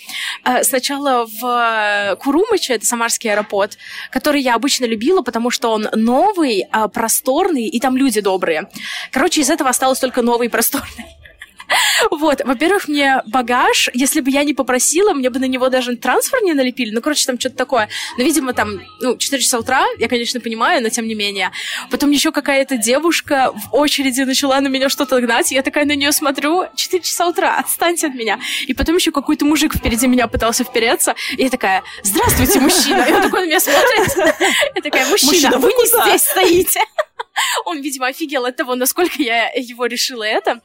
Э, 0.44 0.62
сначала 0.64 1.23
в 1.26 1.44
э, 1.44 2.16
Курумыче, 2.16 2.74
это 2.74 2.86
Самарский 2.86 3.30
аэропорт, 3.30 3.78
который 4.10 4.40
я 4.40 4.54
обычно 4.54 4.84
любила, 4.84 5.22
потому 5.22 5.50
что 5.50 5.70
он 5.70 5.88
новый, 5.94 6.66
а, 6.70 6.88
просторный, 6.88 7.66
и 7.66 7.80
там 7.80 7.96
люди 7.96 8.20
добрые. 8.20 8.68
Короче, 9.10 9.40
из 9.40 9.50
этого 9.50 9.70
осталось 9.70 9.98
только 9.98 10.22
новый 10.22 10.46
и 10.46 10.50
просторный. 10.50 11.06
Вот, 12.10 12.42
во-первых, 12.44 12.88
мне 12.88 13.22
багаж, 13.26 13.90
если 13.94 14.20
бы 14.20 14.30
я 14.30 14.44
не 14.44 14.54
попросила, 14.54 15.12
мне 15.12 15.30
бы 15.30 15.38
на 15.38 15.46
него 15.46 15.68
даже 15.68 15.96
трансфер 15.96 16.42
не 16.42 16.52
налепили. 16.52 16.90
Ну, 16.90 17.00
короче, 17.00 17.26
там 17.26 17.38
что-то 17.38 17.56
такое. 17.56 17.88
Но, 18.18 18.24
видимо, 18.24 18.52
там, 18.52 18.80
ну, 19.00 19.16
4 19.16 19.42
часа 19.42 19.58
утра, 19.58 19.84
я, 19.98 20.08
конечно, 20.08 20.40
понимаю, 20.40 20.82
но 20.82 20.88
тем 20.88 21.06
не 21.06 21.14
менее. 21.14 21.50
Потом 21.90 22.10
еще 22.10 22.32
какая-то 22.32 22.76
девушка 22.76 23.52
в 23.54 23.74
очереди 23.74 24.22
начала 24.22 24.60
на 24.60 24.68
меня 24.68 24.88
что-то 24.88 25.20
гнать. 25.20 25.52
Я 25.52 25.62
такая 25.62 25.84
на 25.84 25.94
нее 25.94 26.12
смотрю, 26.12 26.66
4 26.74 27.02
часа 27.02 27.28
утра, 27.28 27.56
отстаньте 27.58 28.08
от 28.08 28.14
меня. 28.14 28.38
И 28.66 28.74
потом 28.74 28.96
еще 28.96 29.10
какой-то 29.10 29.44
мужик 29.44 29.74
впереди 29.74 30.06
меня 30.06 30.26
пытался 30.26 30.64
впереться. 30.64 31.14
И 31.36 31.42
я 31.42 31.50
такая, 31.50 31.82
здравствуйте, 32.02 32.60
мужчина. 32.60 33.02
И 33.02 33.12
он 33.12 33.22
такой 33.22 33.42
на 33.42 33.46
меня 33.46 33.60
смотрит. 33.60 34.16
Я 34.74 34.82
такая, 34.82 35.08
мужчина, 35.08 35.58
вы 35.58 35.68
не 35.68 35.86
здесь 35.86 36.22
стоите. 36.22 36.80
Он, 37.64 37.80
видимо, 37.80 38.06
офигел 38.06 38.44
от 38.44 38.56
того, 38.56 38.74
насколько 38.74 39.22
я 39.22 39.50
его 39.54 39.86
решила 39.86 40.22
это. 40.22 40.60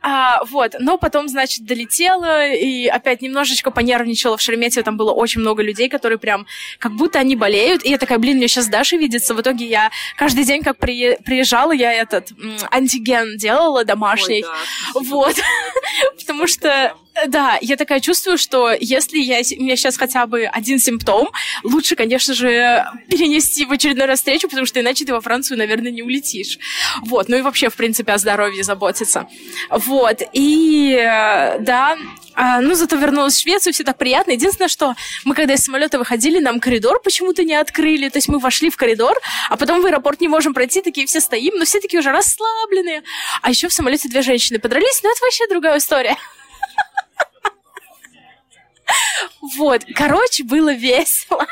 А, 0.00 0.42
вот. 0.44 0.74
Но 0.78 0.98
потом, 0.98 1.28
значит, 1.28 1.64
долетела 1.64 2.46
и 2.48 2.86
опять 2.86 3.22
немножечко 3.22 3.70
понервничала 3.70 4.36
в 4.36 4.40
Шереметьево. 4.40 4.84
Там 4.84 4.96
было 4.96 5.12
очень 5.12 5.40
много 5.40 5.62
людей, 5.62 5.88
которые 5.88 6.18
прям 6.18 6.46
как 6.78 6.92
будто 6.92 7.18
они 7.18 7.36
болеют. 7.36 7.84
И 7.84 7.90
я 7.90 7.98
такая, 7.98 8.18
блин, 8.18 8.36
мне 8.36 8.48
сейчас 8.48 8.68
Даша 8.68 8.96
видится. 8.96 9.34
В 9.34 9.40
итоге 9.40 9.66
я 9.66 9.90
каждый 10.16 10.44
день, 10.44 10.62
как 10.62 10.78
при... 10.78 11.16
приезжала, 11.16 11.72
я 11.72 11.92
этот 11.92 12.32
антиген 12.70 13.36
делала 13.36 13.84
домашний. 13.84 14.44
Ой, 14.44 14.50
да. 14.94 15.00
Вот. 15.00 15.36
Потому 16.18 16.46
что 16.46 16.94
да, 17.26 17.58
я 17.60 17.76
такая 17.76 18.00
чувствую, 18.00 18.38
что 18.38 18.72
если 18.72 19.18
я, 19.18 19.40
у 19.58 19.62
меня 19.62 19.76
сейчас 19.76 19.96
хотя 19.96 20.26
бы 20.26 20.44
один 20.44 20.78
симптом, 20.78 21.28
лучше, 21.62 21.94
конечно 21.94 22.34
же, 22.34 22.84
перенести 23.08 23.66
в 23.66 23.72
очередной 23.72 24.06
раз 24.06 24.20
встречу, 24.20 24.48
потому 24.48 24.66
что 24.66 24.80
иначе 24.80 25.04
ты 25.04 25.12
во 25.12 25.20
Францию, 25.20 25.58
наверное, 25.58 25.90
не 25.90 26.02
улетишь. 26.02 26.58
Вот, 27.02 27.28
ну 27.28 27.36
и 27.36 27.42
вообще, 27.42 27.68
в 27.68 27.76
принципе, 27.76 28.12
о 28.12 28.18
здоровье 28.18 28.64
заботиться. 28.64 29.28
Вот, 29.70 30.22
и 30.32 30.96
да, 31.60 31.96
а, 32.34 32.60
ну, 32.60 32.74
зато 32.74 32.96
вернулась 32.96 33.36
в 33.36 33.42
Швецию, 33.42 33.72
все 33.72 33.84
так 33.84 33.98
приятно. 33.98 34.32
Единственное, 34.32 34.68
что 34.68 34.94
мы, 35.24 35.34
когда 35.34 35.54
из 35.54 35.60
самолета 35.60 35.98
выходили, 35.98 36.38
нам 36.38 36.60
коридор 36.60 37.00
почему-то 37.02 37.44
не 37.44 37.54
открыли. 37.54 38.08
То 38.08 38.18
есть 38.18 38.28
мы 38.28 38.38
вошли 38.38 38.70
в 38.70 38.76
коридор, 38.76 39.18
а 39.50 39.56
потом 39.56 39.82
в 39.82 39.86
аэропорт 39.86 40.20
не 40.20 40.28
можем 40.28 40.54
пройти, 40.54 40.80
такие 40.80 41.06
все 41.06 41.20
стоим, 41.20 41.58
но 41.58 41.64
все 41.64 41.80
такие 41.80 42.00
уже 42.00 42.10
расслабленные. 42.10 43.02
А 43.42 43.50
еще 43.50 43.68
в 43.68 43.72
самолете 43.72 44.08
две 44.08 44.22
женщины 44.22 44.58
подрались, 44.58 45.02
но 45.02 45.10
это 45.10 45.20
вообще 45.22 45.46
другая 45.48 45.78
история. 45.78 46.16
Вот, 49.56 49.84
короче, 49.94 50.44
было 50.44 50.72
весело. 50.74 51.46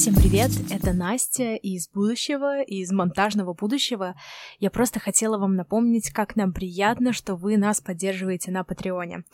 Всем 0.00 0.14
привет, 0.14 0.50
это 0.70 0.94
Настя 0.94 1.56
из 1.56 1.90
будущего, 1.90 2.62
из 2.62 2.90
монтажного 2.90 3.52
будущего. 3.52 4.14
Я 4.58 4.70
просто 4.70 4.98
хотела 4.98 5.36
вам 5.36 5.56
напомнить, 5.56 6.10
как 6.10 6.36
нам 6.36 6.54
приятно, 6.54 7.12
что 7.12 7.36
вы 7.36 7.58
нас 7.58 7.82
поддерживаете 7.82 8.50
на 8.50 8.64
Патреоне. 8.64 9.24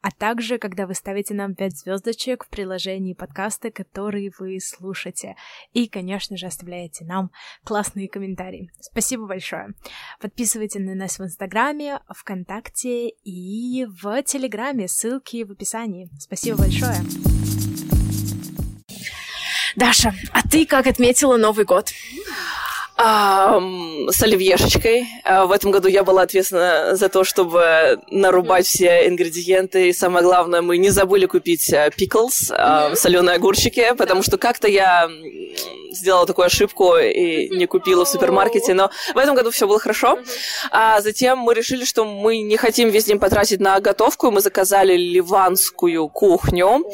А 0.00 0.12
также, 0.12 0.58
когда 0.58 0.86
вы 0.86 0.94
ставите 0.94 1.34
нам 1.34 1.56
5 1.56 1.76
звездочек 1.76 2.44
в 2.44 2.50
приложении 2.50 3.14
подкасты, 3.14 3.72
которые 3.72 4.30
вы 4.38 4.60
слушаете. 4.60 5.34
И, 5.72 5.88
конечно 5.88 6.36
же, 6.36 6.46
оставляете 6.46 7.04
нам 7.04 7.32
классные 7.64 8.08
комментарии. 8.08 8.70
Спасибо 8.78 9.26
большое. 9.26 9.74
Подписывайтесь 10.20 10.80
на 10.80 10.94
нас 10.94 11.18
в 11.18 11.24
Инстаграме, 11.24 11.98
ВКонтакте 12.08 13.08
и 13.08 13.86
в 13.86 14.22
Телеграме. 14.22 14.86
Ссылки 14.86 15.42
в 15.42 15.50
описании. 15.50 16.08
Спасибо 16.20 16.58
большое. 16.58 16.98
Даша, 19.82 20.14
а 20.32 20.46
ты 20.48 20.64
как 20.64 20.86
отметила 20.86 21.36
Новый 21.36 21.64
год? 21.64 21.88
А, 22.96 23.60
с 24.10 24.22
оливьешечкой. 24.22 25.08
А, 25.24 25.44
в 25.46 25.50
этом 25.50 25.72
году 25.72 25.88
я 25.88 26.04
была 26.04 26.22
ответственна 26.22 26.94
за 26.94 27.08
то, 27.08 27.24
чтобы 27.24 27.98
нарубать 28.08 28.64
все 28.64 29.08
ингредиенты. 29.08 29.88
И 29.88 29.92
самое 29.92 30.24
главное, 30.24 30.62
мы 30.62 30.78
не 30.78 30.90
забыли 30.90 31.26
купить 31.26 31.74
пиклс, 31.96 32.52
а, 32.52 32.94
соленые 32.94 33.34
огурчики, 33.34 33.92
потому 33.98 34.22
что 34.22 34.38
как-то 34.38 34.68
я 34.68 35.10
сделала 35.90 36.26
такую 36.28 36.46
ошибку 36.46 36.96
и 36.96 37.48
не 37.48 37.66
купила 37.66 38.04
в 38.04 38.08
супермаркете, 38.08 38.74
но 38.74 38.92
в 39.14 39.18
этом 39.18 39.34
году 39.34 39.50
все 39.50 39.66
было 39.66 39.80
хорошо. 39.80 40.16
А 40.70 41.00
затем 41.00 41.38
мы 41.38 41.54
решили, 41.54 41.84
что 41.84 42.04
мы 42.04 42.40
не 42.42 42.56
хотим 42.56 42.88
весь 42.88 43.06
день 43.06 43.18
потратить 43.18 43.58
на 43.58 43.80
готовку, 43.80 44.30
мы 44.30 44.40
заказали 44.42 44.96
ливанскую 44.96 46.08
кухню. 46.08 46.84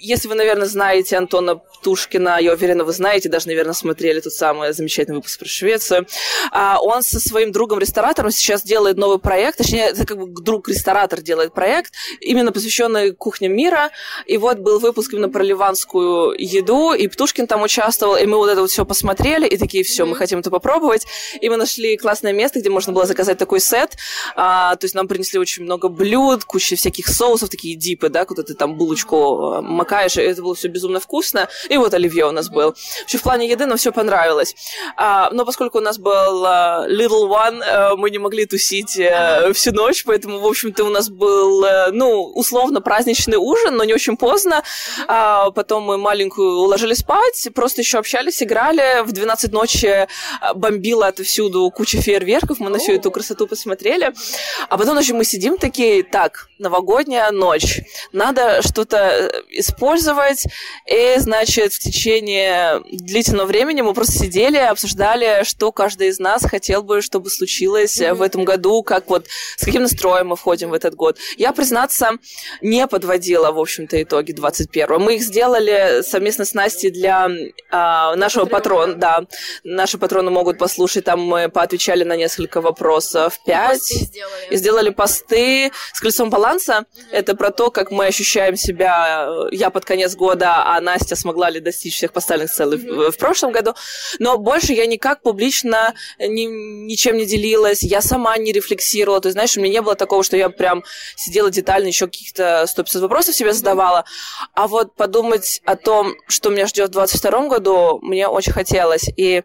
Если 0.00 0.28
вы, 0.28 0.36
наверное, 0.36 0.68
знаете 0.68 1.16
Антона 1.16 1.56
Птушкина, 1.56 2.38
я 2.40 2.52
уверена, 2.52 2.84
вы 2.84 2.92
знаете, 2.92 3.28
даже, 3.28 3.48
наверное, 3.48 3.72
смотрели 3.72 4.20
тот 4.20 4.32
самый 4.32 4.72
замечательный 4.72 5.16
выпуск 5.16 5.40
про 5.40 5.48
Швецию, 5.48 6.06
а 6.52 6.78
он 6.80 7.02
со 7.02 7.18
своим 7.18 7.50
другом-ресторатором 7.50 8.30
сейчас 8.30 8.62
делает 8.62 8.96
новый 8.96 9.18
проект, 9.18 9.58
точнее, 9.58 9.88
это 9.88 10.06
как 10.06 10.18
бы 10.18 10.40
друг-ресторатор 10.40 11.20
делает 11.20 11.52
проект, 11.52 11.94
именно 12.20 12.52
посвященный 12.52 13.10
кухням 13.10 13.56
мира, 13.56 13.90
и 14.26 14.36
вот 14.36 14.58
был 14.58 14.78
выпуск 14.78 15.14
именно 15.14 15.30
про 15.30 15.42
ливанскую 15.42 16.32
еду, 16.38 16.92
и 16.92 17.08
Птушкин 17.08 17.48
там 17.48 17.62
участвовал, 17.62 18.14
и 18.14 18.24
мы 18.24 18.36
вот 18.36 18.50
это 18.50 18.60
вот 18.60 18.70
все 18.70 18.84
посмотрели, 18.84 19.48
и 19.48 19.56
такие, 19.56 19.82
все, 19.82 20.06
мы 20.06 20.14
хотим 20.14 20.38
это 20.38 20.50
попробовать, 20.52 21.08
и 21.40 21.48
мы 21.48 21.56
нашли 21.56 21.96
классное 21.96 22.32
место, 22.32 22.60
где 22.60 22.70
можно 22.70 22.92
было 22.92 23.04
заказать 23.04 23.36
такой 23.36 23.58
сет, 23.58 23.96
а, 24.36 24.76
то 24.76 24.84
есть 24.84 24.94
нам 24.94 25.08
принесли 25.08 25.40
очень 25.40 25.64
много 25.64 25.88
блюд, 25.88 26.44
куча 26.44 26.76
всяких 26.76 27.08
соусов, 27.08 27.50
такие 27.50 27.74
дипы, 27.74 28.10
да, 28.10 28.24
куда 28.24 28.44
ты 28.44 28.54
там 28.54 28.76
булочку 28.76 29.60
макаешь, 29.88 30.16
и 30.16 30.20
это 30.20 30.42
было 30.42 30.54
все 30.54 30.68
безумно 30.68 31.00
вкусно. 31.00 31.48
И 31.70 31.76
вот 31.76 31.94
оливье 31.94 32.26
у 32.26 32.30
нас 32.30 32.48
был. 32.48 32.74
Вообще 33.00 33.18
в 33.18 33.22
плане 33.22 33.48
еды 33.48 33.66
нам 33.66 33.78
все 33.78 33.92
понравилось. 33.92 34.54
А, 34.96 35.30
но 35.32 35.44
поскольку 35.44 35.78
у 35.78 35.80
нас 35.80 35.98
был 35.98 36.44
uh, 36.44 36.86
little 36.88 37.28
one, 37.28 37.60
uh, 37.60 37.96
мы 37.96 38.10
не 38.10 38.18
могли 38.18 38.46
тусить 38.46 38.98
uh, 38.98 39.52
всю 39.52 39.72
ночь, 39.72 40.04
поэтому, 40.04 40.40
в 40.40 40.46
общем-то, 40.46 40.84
у 40.84 40.90
нас 40.90 41.08
был, 41.08 41.64
uh, 41.64 41.90
ну, 41.92 42.24
условно 42.34 42.80
праздничный 42.80 43.36
ужин, 43.36 43.76
но 43.76 43.84
не 43.84 43.94
очень 43.94 44.16
поздно. 44.16 44.62
А, 45.06 45.50
потом 45.50 45.84
мы 45.84 45.96
маленькую 45.96 46.58
уложили 46.58 46.94
спать, 46.94 47.48
просто 47.54 47.80
еще 47.80 47.98
общались, 47.98 48.42
играли. 48.42 49.02
В 49.04 49.12
12 49.12 49.52
ночи 49.52 50.06
бомбило 50.54 51.06
отовсюду 51.06 51.70
куча 51.70 52.00
фейерверков, 52.00 52.60
мы 52.60 52.70
на 52.70 52.78
всю 52.78 52.92
эту 52.92 53.10
красоту 53.10 53.46
посмотрели. 53.46 54.12
А 54.68 54.76
потом 54.76 54.94
ночью 54.94 55.16
мы 55.16 55.24
сидим 55.24 55.56
такие, 55.56 56.02
так, 56.02 56.48
новогодняя 56.58 57.30
ночь, 57.30 57.80
надо 58.12 58.62
что-то 58.62 59.30
использовать. 59.78 60.44
И, 60.86 61.14
значит, 61.18 61.72
в 61.72 61.78
течение 61.78 62.82
длительного 62.90 63.46
времени 63.46 63.80
мы 63.80 63.94
просто 63.94 64.14
сидели, 64.14 64.56
обсуждали, 64.56 65.44
что 65.44 65.70
каждый 65.70 66.08
из 66.08 66.18
нас 66.18 66.44
хотел 66.44 66.82
бы, 66.82 67.00
чтобы 67.00 67.30
случилось 67.30 68.00
mm-hmm. 68.00 68.14
в 68.14 68.22
этом 68.22 68.44
году, 68.44 68.82
как 68.82 69.08
вот, 69.08 69.26
с 69.56 69.64
каким 69.64 69.82
настроем 69.82 70.28
мы 70.28 70.36
входим 70.36 70.70
в 70.70 70.74
этот 70.74 70.94
год. 70.94 71.16
Я, 71.36 71.52
признаться, 71.52 72.12
не 72.60 72.86
подводила, 72.86 73.52
в 73.52 73.58
общем-то, 73.58 74.02
итоги 74.02 74.32
21-го. 74.32 74.98
Мы 74.98 75.16
их 75.16 75.22
сделали 75.22 76.02
совместно 76.02 76.44
с 76.44 76.54
Настей 76.54 76.90
для 76.90 77.28
а, 77.70 78.16
нашего 78.16 78.46
патрона. 78.46 78.94
Да, 78.94 79.20
наши 79.62 79.98
патроны 79.98 80.30
могут 80.30 80.58
послушать, 80.58 81.04
там 81.04 81.20
мы 81.20 81.48
поотвечали 81.48 82.02
на 82.04 82.16
несколько 82.16 82.60
вопросов. 82.60 83.38
Пять. 83.46 83.84
Сделали. 83.84 84.46
И 84.50 84.56
сделали 84.56 84.90
посты 84.90 85.70
с 85.92 86.00
колесом 86.00 86.30
баланса. 86.30 86.72
Mm-hmm. 86.72 87.02
Это 87.12 87.36
про 87.36 87.50
то, 87.50 87.70
как 87.70 87.90
мы 87.90 88.06
ощущаем 88.06 88.56
себя 88.56 89.28
я 89.52 89.67
под 89.70 89.84
конец 89.84 90.14
года, 90.14 90.64
а 90.64 90.80
Настя 90.80 91.16
смогла 91.16 91.50
ли 91.50 91.60
достичь 91.60 91.96
всех 91.96 92.12
поставленных 92.12 92.52
целей 92.52 92.76
mm-hmm. 92.76 93.10
в, 93.10 93.12
в 93.12 93.18
прошлом 93.18 93.52
году. 93.52 93.74
Но 94.18 94.38
больше 94.38 94.72
я 94.72 94.86
никак 94.86 95.22
публично 95.22 95.94
ни, 96.18 96.44
ничем 96.44 97.16
не 97.16 97.26
делилась, 97.26 97.82
я 97.82 98.00
сама 98.00 98.36
не 98.38 98.52
рефлексировала. 98.52 99.20
То 99.20 99.28
есть, 99.28 99.34
знаешь, 99.34 99.56
у 99.56 99.60
меня 99.60 99.74
не 99.74 99.82
было 99.82 99.94
такого, 99.94 100.22
что 100.22 100.36
я 100.36 100.48
прям 100.50 100.84
сидела 101.16 101.50
детально, 101.50 101.88
еще 101.88 102.06
каких-то 102.06 102.66
100-500 102.66 103.00
вопросов 103.00 103.34
себе 103.34 103.52
задавала. 103.52 104.04
А 104.54 104.68
вот 104.68 104.94
подумать 104.94 105.60
о 105.64 105.76
том, 105.76 106.14
что 106.26 106.50
меня 106.50 106.66
ждет 106.66 106.90
в 106.90 106.92
22 106.92 107.48
году, 107.48 107.98
мне 108.02 108.28
очень 108.28 108.52
хотелось. 108.52 109.08
И, 109.16 109.42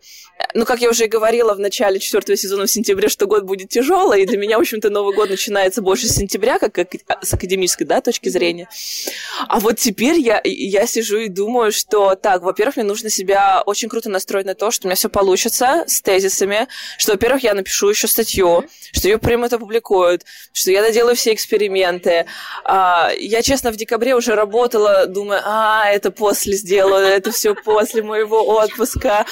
ну, 0.53 0.65
как 0.65 0.81
я 0.81 0.89
уже 0.89 1.05
и 1.05 1.07
говорила 1.07 1.53
в 1.53 1.59
начале 1.59 1.99
четвертого 1.99 2.37
сезона 2.37 2.65
в 2.65 2.71
сентябре, 2.71 3.09
что 3.09 3.27
год 3.27 3.43
будет 3.43 3.69
тяжелый, 3.69 4.23
и 4.23 4.25
для 4.25 4.37
меня, 4.37 4.57
в 4.57 4.61
общем-то, 4.61 4.89
Новый 4.89 5.15
год 5.15 5.29
начинается 5.29 5.81
больше 5.81 6.07
с 6.07 6.15
сентября, 6.15 6.59
как, 6.59 6.73
как 6.73 6.93
с 7.21 7.33
академической 7.33 7.85
да, 7.85 8.01
точки 8.01 8.29
зрения. 8.29 8.67
А 9.47 9.59
вот 9.59 9.77
теперь 9.77 10.12
я, 10.15 10.41
я 10.43 10.85
сижу 10.87 11.17
и 11.17 11.29
думаю, 11.29 11.71
что 11.71 12.15
так, 12.15 12.41
во-первых, 12.41 12.77
мне 12.77 12.85
нужно 12.85 13.09
себя 13.09 13.61
очень 13.65 13.89
круто 13.89 14.09
настроить 14.09 14.45
на 14.45 14.55
то, 14.55 14.71
что 14.71 14.85
у 14.85 14.89
меня 14.89 14.95
все 14.95 15.09
получится 15.09 15.83
с 15.87 16.01
тезисами, 16.01 16.67
что, 16.97 17.13
во-первых, 17.13 17.43
я 17.43 17.53
напишу 17.53 17.89
еще 17.89 18.07
статью, 18.07 18.65
что 18.91 19.07
ее 19.07 19.17
примут, 19.17 19.53
опубликуют, 19.53 20.23
что 20.51 20.71
я 20.71 20.81
доделаю 20.81 21.15
все 21.15 21.33
эксперименты. 21.33 22.25
А, 22.63 23.11
я, 23.17 23.41
честно, 23.41 23.71
в 23.71 23.75
декабре 23.75 24.15
уже 24.15 24.35
работала, 24.35 25.05
думаю, 25.07 25.41
а, 25.43 25.89
это 25.89 26.11
после 26.11 26.53
сделаю, 26.53 27.05
это 27.05 27.31
все 27.31 27.55
после 27.55 28.03
моего 28.03 28.45
отпуска. 28.57 29.25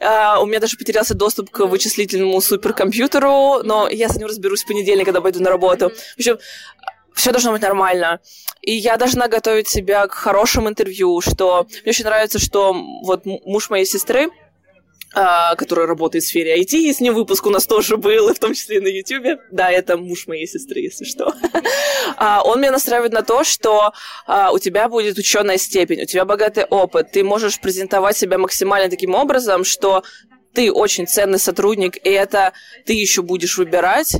Uh, 0.00 0.40
у 0.40 0.46
меня 0.46 0.60
даже 0.60 0.78
потерялся 0.78 1.12
доступ 1.12 1.50
к 1.50 1.66
вычислительному 1.66 2.40
суперкомпьютеру, 2.40 3.62
но 3.64 3.86
я 3.86 4.08
с 4.08 4.16
ним 4.16 4.28
разберусь 4.28 4.64
в 4.64 4.66
понедельник, 4.66 5.04
когда 5.04 5.20
пойду 5.20 5.42
на 5.42 5.50
работу. 5.50 5.90
В 5.90 6.18
общем, 6.18 6.38
все 7.14 7.32
должно 7.32 7.52
быть 7.52 7.62
нормально. 7.62 8.20
И 8.62 8.72
я 8.72 8.96
должна 8.96 9.28
готовить 9.28 9.68
себя 9.68 10.06
к 10.06 10.12
хорошим 10.12 10.68
интервью, 10.68 11.20
что 11.20 11.66
мне 11.82 11.90
очень 11.90 12.04
нравится, 12.04 12.38
что 12.38 12.74
вот 13.02 13.24
муж 13.24 13.70
моей 13.70 13.86
сестры, 13.86 14.28
а, 15.12 15.56
который 15.56 15.86
работает 15.86 16.22
в 16.22 16.28
сфере 16.28 16.60
IT, 16.60 16.72
и 16.74 16.92
с 16.92 17.00
ним 17.00 17.14
выпуск 17.14 17.44
у 17.46 17.50
нас 17.50 17.66
тоже 17.66 17.96
был, 17.96 18.32
в 18.32 18.38
том 18.38 18.54
числе 18.54 18.76
и 18.76 18.80
на 18.80 18.86
YouTube. 18.86 19.40
Да, 19.50 19.70
это 19.70 19.96
муж 19.96 20.28
моей 20.28 20.46
сестры, 20.46 20.80
если 20.80 21.04
что. 21.04 21.34
а, 22.16 22.42
он 22.44 22.60
меня 22.60 22.70
настраивает 22.70 23.12
на 23.12 23.22
то, 23.22 23.42
что 23.42 23.92
а, 24.26 24.52
у 24.52 24.58
тебя 24.58 24.88
будет 24.88 25.18
ученая 25.18 25.58
степень, 25.58 26.02
у 26.02 26.06
тебя 26.06 26.24
богатый 26.24 26.64
опыт, 26.64 27.10
ты 27.10 27.24
можешь 27.24 27.60
презентовать 27.60 28.16
себя 28.16 28.38
максимально 28.38 28.88
таким 28.88 29.14
образом, 29.14 29.64
что 29.64 30.04
ты 30.52 30.70
очень 30.70 31.08
ценный 31.08 31.38
сотрудник, 31.38 31.96
и 31.96 32.10
это 32.10 32.52
ты 32.86 32.92
еще 32.92 33.22
будешь 33.22 33.58
выбирать, 33.58 34.16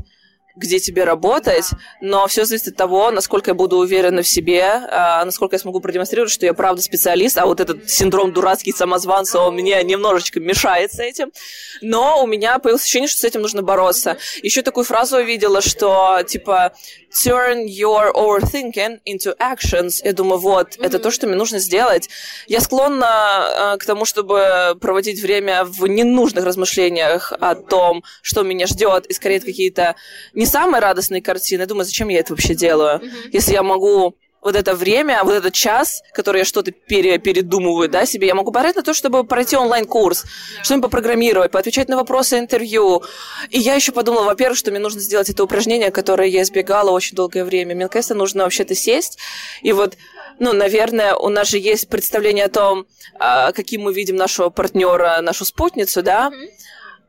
где 0.56 0.78
тебе 0.78 1.04
работать, 1.04 1.66
но 2.00 2.26
все 2.26 2.44
зависит 2.44 2.68
от 2.68 2.76
того, 2.76 3.10
насколько 3.10 3.50
я 3.50 3.54
буду 3.54 3.78
уверена 3.78 4.22
в 4.22 4.28
себе, 4.28 4.62
а, 4.64 5.24
насколько 5.24 5.54
я 5.54 5.60
смогу 5.60 5.80
продемонстрировать, 5.80 6.32
что 6.32 6.46
я 6.46 6.54
правда 6.54 6.82
специалист, 6.82 7.38
а 7.38 7.46
вот 7.46 7.60
этот 7.60 7.88
синдром 7.90 8.32
дурацкий 8.32 8.72
самозванца, 8.72 9.40
он 9.40 9.54
мне 9.54 9.82
немножечко 9.82 10.40
мешает 10.40 10.92
с 10.92 10.98
этим. 10.98 11.32
Но 11.80 12.22
у 12.22 12.26
меня 12.26 12.58
появилось 12.58 12.82
ощущение, 12.82 13.08
что 13.08 13.20
с 13.20 13.24
этим 13.24 13.42
нужно 13.42 13.62
бороться. 13.62 14.16
Еще 14.42 14.62
такую 14.62 14.84
фразу 14.84 15.16
увидела, 15.18 15.60
что 15.60 16.20
типа 16.26 16.72
turn 17.10 17.66
your 17.66 18.12
overthinking 18.14 19.00
into 19.06 19.36
actions. 19.38 20.00
Я 20.04 20.12
думаю, 20.12 20.38
вот, 20.40 20.76
mm-hmm. 20.76 20.86
это 20.86 20.98
то, 20.98 21.10
что 21.10 21.26
мне 21.26 21.36
нужно 21.36 21.58
сделать. 21.58 22.08
Я 22.46 22.60
склонна 22.60 23.74
э, 23.74 23.78
к 23.78 23.84
тому, 23.84 24.04
чтобы 24.04 24.76
проводить 24.80 25.20
время 25.20 25.64
в 25.64 25.86
ненужных 25.86 26.44
размышлениях 26.44 27.32
о 27.40 27.54
том, 27.54 28.04
что 28.22 28.42
меня 28.42 28.66
ждет, 28.66 29.06
и 29.06 29.12
скорее 29.12 29.40
какие-то 29.40 29.96
не 30.40 30.46
самые 30.46 30.80
радостные 30.80 31.20
картины. 31.20 31.60
Я 31.60 31.66
думаю, 31.66 31.84
зачем 31.84 32.08
я 32.08 32.20
это 32.20 32.32
вообще 32.32 32.54
делаю? 32.54 32.98
Mm-hmm. 32.98 33.30
Если 33.32 33.52
я 33.52 33.62
могу 33.62 34.16
вот 34.40 34.56
это 34.56 34.74
время, 34.74 35.22
вот 35.22 35.34
этот 35.34 35.52
час, 35.52 36.02
который 36.14 36.38
я 36.38 36.44
что-то 36.46 36.70
пере, 36.70 37.18
передумываю, 37.18 37.90
да, 37.90 38.06
себе, 38.06 38.26
я 38.26 38.34
могу 38.34 38.50
потратить 38.52 38.76
на 38.76 38.82
то, 38.82 38.94
чтобы 38.94 39.22
пройти 39.24 39.54
онлайн-курс, 39.54 40.24
что-нибудь 40.62 40.84
попрограммировать, 40.84 41.50
поотвечать 41.50 41.90
на 41.90 41.96
вопросы 41.96 42.38
интервью. 42.38 43.02
И 43.50 43.58
я 43.58 43.74
еще 43.74 43.92
подумала, 43.92 44.24
во-первых, 44.24 44.56
что 44.56 44.70
мне 44.70 44.80
нужно 44.80 45.02
сделать 45.02 45.28
это 45.28 45.44
упражнение, 45.44 45.90
которое 45.90 46.28
я 46.28 46.40
избегала 46.40 46.90
очень 46.90 47.16
долгое 47.16 47.44
время. 47.44 47.74
Мне 47.74 47.88
кажется, 47.88 48.14
нужно 48.14 48.44
вообще-то 48.44 48.74
сесть 48.74 49.18
и 49.62 49.72
вот 49.72 49.96
ну, 50.38 50.54
наверное, 50.54 51.16
у 51.16 51.28
нас 51.28 51.48
же 51.48 51.58
есть 51.58 51.90
представление 51.90 52.46
о 52.46 52.48
том, 52.48 52.86
а, 53.18 53.52
каким 53.52 53.82
мы 53.82 53.92
видим 53.92 54.16
нашего 54.16 54.48
партнера, 54.48 55.20
нашу 55.20 55.44
спутницу, 55.44 56.02
да. 56.02 56.30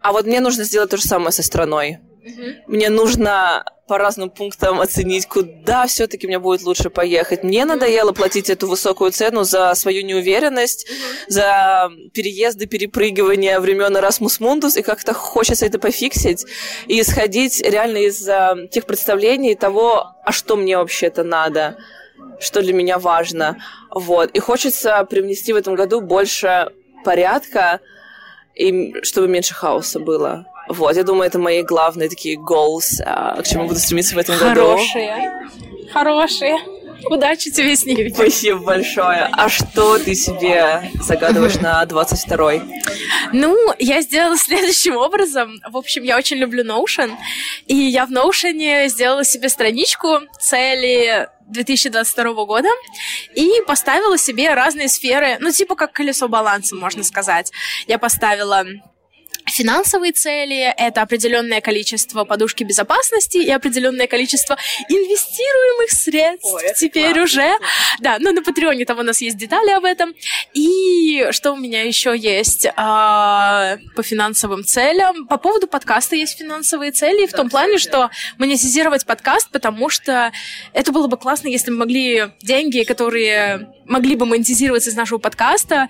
А 0.02 0.12
вот 0.12 0.26
мне 0.26 0.42
нужно 0.42 0.66
сделать 0.66 0.90
то 0.90 0.98
же 0.98 1.04
самое 1.04 1.32
со 1.32 1.42
страной. 1.42 2.00
Мне 2.68 2.90
нужно 2.90 3.64
по 3.88 3.98
разным 3.98 4.30
пунктам 4.30 4.80
оценить, 4.80 5.28
куда 5.28 5.86
все-таки 5.86 6.26
мне 6.26 6.40
будет 6.40 6.62
лучше 6.64 6.90
поехать. 6.90 7.44
Мне 7.44 7.66
надоело 7.66 8.14
платить 8.14 8.50
эту 8.50 8.68
высокую 8.68 9.12
цену 9.12 9.44
за 9.44 9.74
свою 9.76 10.06
неуверенность, 10.06 10.88
за 11.28 11.92
переезды, 12.14 12.68
перепрыгивания 12.68 13.60
времен 13.60 13.98
Erasmus 13.98 14.40
Mundus, 14.40 14.80
и 14.80 14.82
как-то 14.82 15.14
хочется 15.14 15.66
это 15.66 15.78
пофиксить 15.78 16.46
и 16.88 17.02
исходить 17.02 17.62
реально 17.62 17.98
из 17.98 18.26
э, 18.30 18.70
тех 18.72 18.86
представлений 18.86 19.56
того, 19.56 20.16
а 20.24 20.32
что 20.32 20.56
мне 20.56 20.78
вообще-то 20.78 21.24
надо, 21.24 21.78
что 22.40 22.62
для 22.62 22.74
меня 22.74 22.98
важно. 22.98 23.58
Вот. 23.90 24.32
И 24.32 24.40
хочется 24.40 25.04
привнести 25.04 25.52
в 25.52 25.58
этом 25.58 25.76
году 25.76 26.00
больше 26.00 26.72
порядка, 27.04 27.82
и 28.56 28.94
чтобы 29.04 29.28
меньше 29.28 29.54
хаоса 29.54 30.00
было. 30.00 30.46
Вот, 30.72 30.96
я 30.96 31.04
думаю, 31.04 31.28
это 31.28 31.40
мои 31.40 31.64
главные 31.64 32.10
такие 32.10 32.38
goals, 32.38 33.02
а, 33.06 33.42
к 33.42 33.48
чему 33.48 33.68
буду 33.68 33.80
стремиться 33.80 34.16
в 34.16 34.18
этом 34.18 34.36
Хорошие. 34.36 34.56
году. 34.56 34.78
Хорошие. 35.94 36.60
Хорошие. 36.62 36.82
Удачи 37.10 37.52
тебе 37.52 37.76
с 37.76 37.86
ними. 37.86 38.10
Спасибо 38.10 38.60
большое. 38.60 39.28
А 39.32 39.50
что 39.50 39.98
ты 39.98 40.14
себе 40.14 40.92
загадываешь 41.02 41.56
на 41.56 41.84
22-й? 41.84 42.62
Ну, 43.34 43.74
я 43.80 44.02
сделала 44.02 44.38
следующим 44.38 44.96
образом. 44.96 45.60
В 45.70 45.78
общем, 45.78 46.04
я 46.04 46.18
очень 46.18 46.38
люблю 46.38 46.64
Notion. 46.64 47.12
И 47.68 47.76
я 47.76 48.06
в 48.06 48.12
Notion 48.12 48.88
сделала 48.88 49.24
себе 49.24 49.50
страничку 49.50 50.20
цели 50.40 51.28
2022 51.48 52.46
года 52.46 52.70
и 53.36 53.62
поставила 53.68 54.18
себе 54.18 54.54
разные 54.54 54.88
сферы, 54.88 55.38
ну, 55.40 55.52
типа 55.52 55.76
как 55.76 55.92
колесо 55.92 56.28
баланса, 56.28 56.76
можно 56.76 57.04
сказать. 57.04 57.52
Я 57.88 57.98
поставила 57.98 58.64
финансовые 59.52 60.12
цели, 60.14 60.74
это 60.78 61.02
определенное 61.02 61.62
количество 61.62 62.24
подушки 62.24 62.64
безопасности 62.64 63.38
и 63.38 63.50
определенное 63.50 64.08
количество 64.08 64.58
инвестируемых 64.90 65.92
средств 65.92 66.54
Ой, 66.54 66.74
теперь 66.78 67.14
классно. 67.14 67.24
уже. 67.24 67.52
Да, 68.00 68.18
но 68.20 68.32
на 68.32 68.42
Патреоне 68.42 68.86
там 68.86 69.00
у 69.00 69.04
нас 69.04 69.22
есть 69.22 69.38
детали 69.38 69.72
об 69.72 69.86
этом. 69.86 70.14
И 70.54 71.28
что 71.32 71.54
у 71.54 71.58
меня 71.58 71.84
еще 71.84 72.16
есть 72.18 72.68
а, 72.76 73.78
по 73.96 74.04
финансовым 74.04 74.64
целям? 74.64 75.28
По 75.28 75.38
поводу 75.38 75.68
подкаста 75.68 76.16
есть 76.16 76.38
финансовые 76.38 76.92
цели, 76.92 77.26
в 77.26 77.32
том 77.32 77.50
плане, 77.50 77.78
что 77.78 78.10
монетизировать 78.38 79.06
подкаст, 79.06 79.50
потому 79.52 79.90
что 79.90 80.32
это 80.74 80.92
было 80.92 81.08
бы 81.08 81.18
классно, 81.18 81.48
если 81.48 81.72
мы 81.72 81.78
могли 81.78 82.32
деньги, 82.42 82.84
которые 82.84 83.70
могли 83.86 84.16
бы 84.16 84.26
монетизироваться 84.26 84.90
из 84.90 84.96
нашего 84.96 85.20
подкаста, 85.20 85.88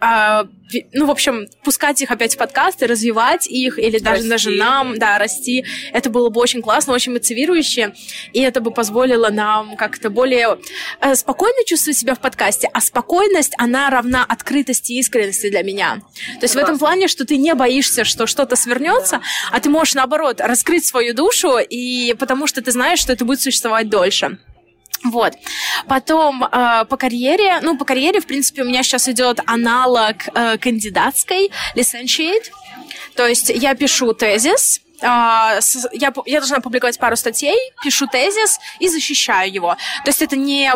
а, 0.00 0.46
ну, 0.92 1.06
в 1.06 1.10
общем, 1.10 1.48
пускать 1.64 2.00
их 2.00 2.10
опять 2.10 2.34
в 2.34 2.38
подкасты, 2.38 2.86
развивать 2.86 3.46
их, 3.46 3.78
или 3.78 3.98
даже, 3.98 4.16
расти. 4.16 4.28
даже 4.28 4.50
нам, 4.50 4.98
да, 4.98 5.18
расти. 5.18 5.64
Это 5.92 6.08
было 6.08 6.30
бы 6.30 6.40
очень 6.40 6.62
классно, 6.62 6.94
очень 6.94 7.12
мотивирующе, 7.12 7.94
и 8.32 8.40
это 8.40 8.60
бы 8.60 8.70
позволило 8.70 9.28
нам 9.28 9.76
как-то 9.76 10.08
более 10.08 10.58
э, 11.00 11.14
спокойно 11.14 11.64
чувствовать 11.66 11.98
себя 11.98 12.14
в 12.14 12.20
подкасте, 12.20 12.70
а 12.72 12.80
спокойность, 12.80 13.52
она 13.58 13.90
равна 13.90 14.01
открытости 14.02 14.92
и 14.92 14.98
искренности 14.98 15.50
для 15.50 15.62
меня. 15.62 15.96
То 16.40 16.44
есть 16.44 16.54
Классно. 16.54 16.60
в 16.60 16.64
этом 16.64 16.78
плане, 16.78 17.08
что 17.08 17.24
ты 17.24 17.36
не 17.36 17.54
боишься, 17.54 18.04
что 18.04 18.26
что-то 18.26 18.56
свернется, 18.56 19.18
да. 19.18 19.22
а 19.52 19.60
ты 19.60 19.70
можешь, 19.70 19.94
наоборот, 19.94 20.40
раскрыть 20.40 20.84
свою 20.84 21.14
душу, 21.14 21.58
и 21.58 22.14
потому 22.18 22.46
что 22.46 22.62
ты 22.62 22.72
знаешь, 22.72 22.98
что 23.00 23.12
это 23.12 23.24
будет 23.24 23.40
существовать 23.40 23.88
дольше. 23.88 24.38
Вот. 25.04 25.34
Потом 25.88 26.44
э, 26.44 26.84
по 26.88 26.96
карьере, 26.96 27.60
ну, 27.60 27.76
по 27.76 27.84
карьере, 27.84 28.20
в 28.20 28.26
принципе, 28.26 28.62
у 28.62 28.64
меня 28.64 28.82
сейчас 28.82 29.08
идет 29.08 29.40
аналог 29.46 30.16
э, 30.34 30.58
кандидатской, 30.58 31.50
licentiate. 31.74 32.50
То 33.16 33.26
есть 33.26 33.50
я 33.50 33.74
пишу 33.74 34.12
тезис, 34.14 34.80
э, 35.00 35.04
я, 35.04 36.12
я 36.26 36.40
должна 36.40 36.60
публиковать 36.60 36.98
пару 36.98 37.16
статей, 37.16 37.58
пишу 37.82 38.06
тезис 38.06 38.60
и 38.78 38.88
защищаю 38.88 39.52
его. 39.52 39.76
То 40.04 40.08
есть 40.08 40.22
это 40.22 40.36
не 40.36 40.72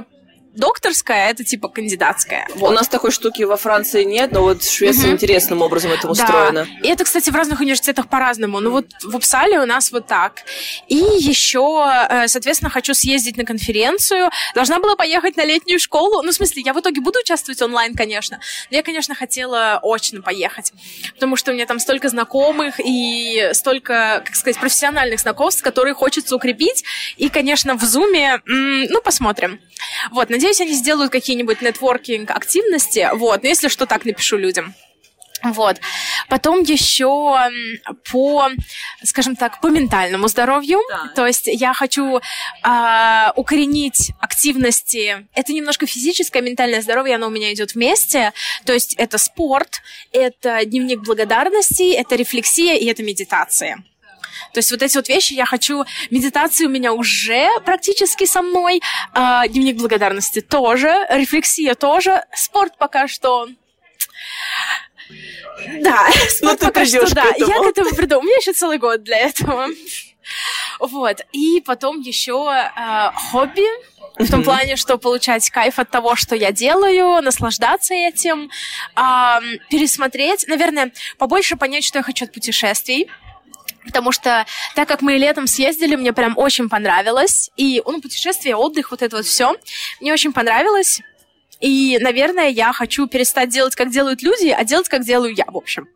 докторская, 0.57 1.31
это 1.31 1.45
типа 1.45 1.69
кандидатская. 1.69 2.49
Вот. 2.55 2.71
У 2.71 2.75
нас 2.75 2.89
такой 2.89 3.11
штуки 3.11 3.43
во 3.43 3.57
Франции 3.57 4.05
нет, 4.05 4.33
но 4.33 4.43
вот 4.43 4.63
в 4.63 4.73
Швеции 4.73 5.07
угу. 5.07 5.13
интересным 5.13 5.63
образом 5.63 5.93
это 5.93 6.09
устроено. 6.09 6.67
Да. 6.67 6.89
И 6.89 6.91
это, 6.91 7.05
кстати, 7.05 7.31
в 7.31 7.35
разных 7.35 7.61
университетах 7.61 8.09
по-разному. 8.09 8.61
Ну 8.61 8.71
вот 8.71 8.87
в 9.03 9.15
Упсале 9.15 9.61
у 9.61 9.67
нас 9.67 9.93
вот 9.93 10.07
так. 10.07 10.43
И 10.89 10.97
еще, 10.97 11.87
э, 12.09 12.29
соответственно, 12.29 12.71
хочу 12.71 12.95
съездить 12.95 13.37
на 13.37 13.45
конференцию. 13.45 14.31
Должна 14.55 14.79
была 14.81 14.97
поехать 14.97 15.37
на 15.37 15.45
летнюю 15.45 15.79
школу. 15.79 16.23
Ну, 16.23 16.31
в 16.31 16.35
смысле, 16.35 16.63
я 16.65 16.73
в 16.73 16.81
итоге 16.81 17.01
буду 17.01 17.21
участвовать 17.21 17.61
онлайн, 17.63 17.95
конечно. 17.95 18.41
Но 18.71 18.77
я, 18.77 18.83
конечно, 18.83 19.15
хотела 19.15 19.79
очно 19.83 20.23
поехать. 20.23 20.73
Потому 21.15 21.37
что 21.37 21.51
у 21.51 21.55
меня 21.55 21.67
там 21.67 21.79
столько 21.79 22.09
знакомых 22.09 22.81
и 22.83 23.51
столько, 23.53 24.23
как 24.25 24.35
сказать, 24.35 24.59
профессиональных 24.59 25.21
знакомств, 25.21 25.63
которые 25.63 25.95
хочется 25.95 26.35
укрепить. 26.35 26.85
И, 27.17 27.29
конечно, 27.29 27.75
в 27.77 27.83
Зуме, 27.83 28.41
ну, 28.47 29.01
посмотрим. 29.03 29.61
Вот, 30.11 30.31
надеюсь, 30.31 30.61
они 30.61 30.73
сделают 30.73 31.13
какие-нибудь 31.13 31.63
нетворкинг-активности, 31.63 33.09
вот, 33.15 33.43
но 33.43 33.49
если 33.49 33.69
что, 33.69 33.87
так 33.87 34.05
напишу 34.05 34.37
людям. 34.37 34.75
Вот. 35.43 35.77
Потом 36.29 36.63
еще 36.63 37.39
по, 38.11 38.49
скажем 39.03 39.37
так, 39.37 39.61
по 39.61 39.69
ментальному 39.69 40.29
здоровью. 40.29 40.81
Да. 40.89 41.13
То 41.15 41.27
есть 41.27 41.47
я 41.47 41.73
хочу 41.75 42.19
э, 42.19 43.31
укоренить 43.37 44.13
активности. 44.21 45.27
Это 45.35 45.53
немножко 45.53 45.87
физическое, 45.87 46.43
ментальное 46.43 46.83
здоровье, 46.83 47.17
оно 47.17 47.29
у 47.29 47.31
меня 47.31 47.53
идет 47.53 47.75
вместе. 47.75 48.33
То 48.65 48.73
есть 48.73 48.95
это 48.95 49.19
спорт, 49.19 49.83
это 50.13 50.65
дневник 50.65 51.01
благодарности, 51.01 51.93
это 51.93 52.17
рефлексия 52.17 52.75
и 52.75 52.87
это 52.87 53.03
медитация. 53.03 53.85
То 54.53 54.59
есть 54.59 54.71
вот 54.71 54.83
эти 54.83 54.97
вот 54.97 55.09
вещи 55.09 55.35
я 55.35 55.47
хочу... 55.47 55.85
Медитация 56.11 56.67
у 56.67 56.71
меня 56.71 56.93
уже 56.93 57.49
практически 57.65 58.25
со 58.25 58.43
мной, 58.43 58.81
э, 59.15 59.49
дневник 59.49 59.77
благодарности 59.77 60.41
тоже, 60.41 61.07
рефлексия 61.11 61.75
тоже, 61.75 62.25
спорт 62.35 62.77
пока 62.79 63.09
что... 63.09 63.49
Да, 65.81 66.09
спорт 66.29 66.61
ну, 66.61 66.67
пока 66.69 66.85
что, 66.85 67.15
да. 67.15 67.25
Я 67.37 67.47
к 67.47 67.67
этому 67.67 67.91
приду. 67.91 68.19
У 68.19 68.23
меня 68.23 68.37
еще 68.37 68.53
целый 68.53 68.79
год 68.79 69.03
для 69.03 69.19
этого. 69.19 69.69
Вот. 70.81 71.21
И 71.33 71.63
потом 71.65 72.01
еще 72.01 72.53
э, 72.53 73.11
хобби. 73.31 73.67
В 74.19 74.31
том 74.31 74.43
плане, 74.43 74.77
что 74.77 74.97
получать 74.97 75.49
кайф 75.51 75.79
от 75.79 75.91
того, 75.91 76.17
что 76.17 76.35
я 76.35 76.51
делаю, 76.51 77.23
наслаждаться 77.23 77.93
этим, 77.93 78.51
э, 78.97 79.59
пересмотреть, 79.69 80.47
наверное, 80.49 80.93
побольше 81.19 81.57
понять, 81.57 81.85
что 81.85 81.99
я 81.99 82.03
хочу 82.03 82.25
от 82.25 82.33
путешествий. 82.33 83.11
Потому 83.87 84.13
что, 84.13 84.45
так 84.75 84.89
как 84.89 85.01
мы 85.01 85.15
летом 85.15 85.47
съездили, 85.47 85.97
мне 85.97 86.13
прям 86.13 86.37
очень 86.37 86.69
понравилось. 86.69 87.51
И, 87.57 87.83
ну, 87.87 88.01
путешествие, 88.01 88.57
отдых, 88.57 88.91
вот 88.91 89.03
это 89.03 89.17
вот 89.17 89.27
все, 89.27 89.55
мне 90.01 90.13
очень 90.13 90.33
понравилось. 90.33 91.01
И, 91.61 91.99
наверное, 92.01 92.49
я 92.49 92.73
хочу 92.73 93.07
перестать 93.07 93.49
делать, 93.49 93.75
как 93.75 93.91
делают 93.91 94.23
люди, 94.23 94.49
а 94.49 94.65
делать, 94.65 94.89
как 94.89 95.05
делаю 95.05 95.35
я, 95.35 95.47
в 95.47 95.57
общем. 95.57 95.89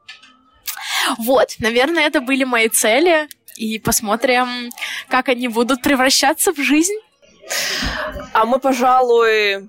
Вот, 1.18 1.56
наверное, 1.58 2.06
это 2.06 2.20
были 2.20 2.44
мои 2.44 2.68
цели. 2.68 3.28
И 3.56 3.78
посмотрим, 3.78 4.70
как 5.08 5.28
они 5.28 5.48
будут 5.48 5.82
превращаться 5.82 6.52
в 6.52 6.58
жизнь. 6.58 6.94
А 8.32 8.46
мы, 8.46 8.58
пожалуй, 8.58 9.68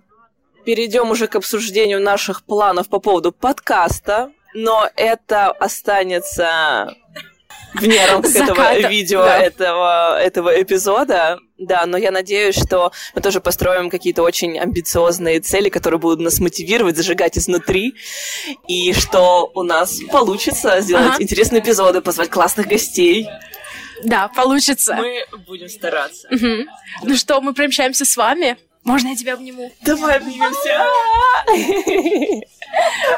перейдем 0.64 1.10
уже 1.10 1.28
к 1.28 1.36
обсуждению 1.36 2.00
наших 2.00 2.44
планов 2.44 2.88
по 2.88 3.00
поводу 3.00 3.32
подкаста. 3.34 4.32
Но 4.54 4.90
это 4.96 5.52
останется 5.52 6.96
вне 7.74 8.06
рамках 8.06 8.36
этого 8.36 8.90
видео, 8.90 9.24
да. 9.24 9.40
этого, 9.40 10.20
этого 10.20 10.62
эпизода. 10.62 11.40
Да, 11.58 11.86
но 11.86 11.96
я 11.98 12.10
надеюсь, 12.12 12.56
что 12.56 12.92
мы 13.14 13.22
тоже 13.22 13.40
построим 13.40 13.90
какие-то 13.90 14.24
очень 14.24 14.58
амбициозные 14.60 15.40
цели, 15.42 15.70
которые 15.70 16.00
будут 16.00 16.20
нас 16.20 16.40
мотивировать, 16.40 16.98
зажигать 16.98 17.38
изнутри, 17.38 17.94
и 18.68 18.94
что 18.94 19.52
у 19.54 19.62
нас 19.62 20.00
получится 20.12 20.82
сделать 20.82 21.14
ага. 21.14 21.24
интересные 21.24 21.62
эпизоды, 21.62 22.02
позвать 22.02 22.30
классных 22.30 22.68
гостей. 22.68 23.30
Да, 24.04 24.28
получится. 24.30 24.96
Мы 24.96 25.24
будем 25.46 25.70
стараться. 25.70 26.28
Угу. 26.32 26.66
Ну 27.04 27.16
что, 27.16 27.40
мы 27.42 27.54
прощаемся 27.54 28.06
с 28.06 28.18
вами. 28.18 28.58
Можно 28.84 29.10
я 29.10 29.16
тебя 29.16 29.34
обниму? 29.36 29.72
Давай 29.84 30.18
обнимемся. 30.18 30.88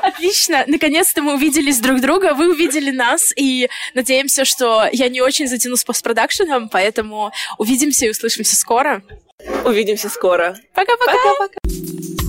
Отлично. 0.02 0.63
Наконец-то 0.68 1.22
мы 1.22 1.36
увиделись 1.36 1.80
друг 1.80 2.02
друга, 2.02 2.34
вы 2.34 2.52
увидели 2.52 2.92
нас, 2.92 3.32
и 3.36 3.70
надеемся, 3.94 4.46
что 4.46 4.88
я 4.92 5.10
не 5.10 5.22
очень 5.22 5.48
затяну 5.48 5.76
с 5.76 5.84
постпродакшеном, 5.84 6.70
поэтому 6.70 7.32
увидимся 7.58 8.06
и 8.06 8.10
услышимся 8.10 8.56
скоро. 8.56 9.04
Увидимся 9.66 10.10
скоро. 10.10 10.58
Пока-пока. 10.74 11.13
Пока-пока. 11.13 12.23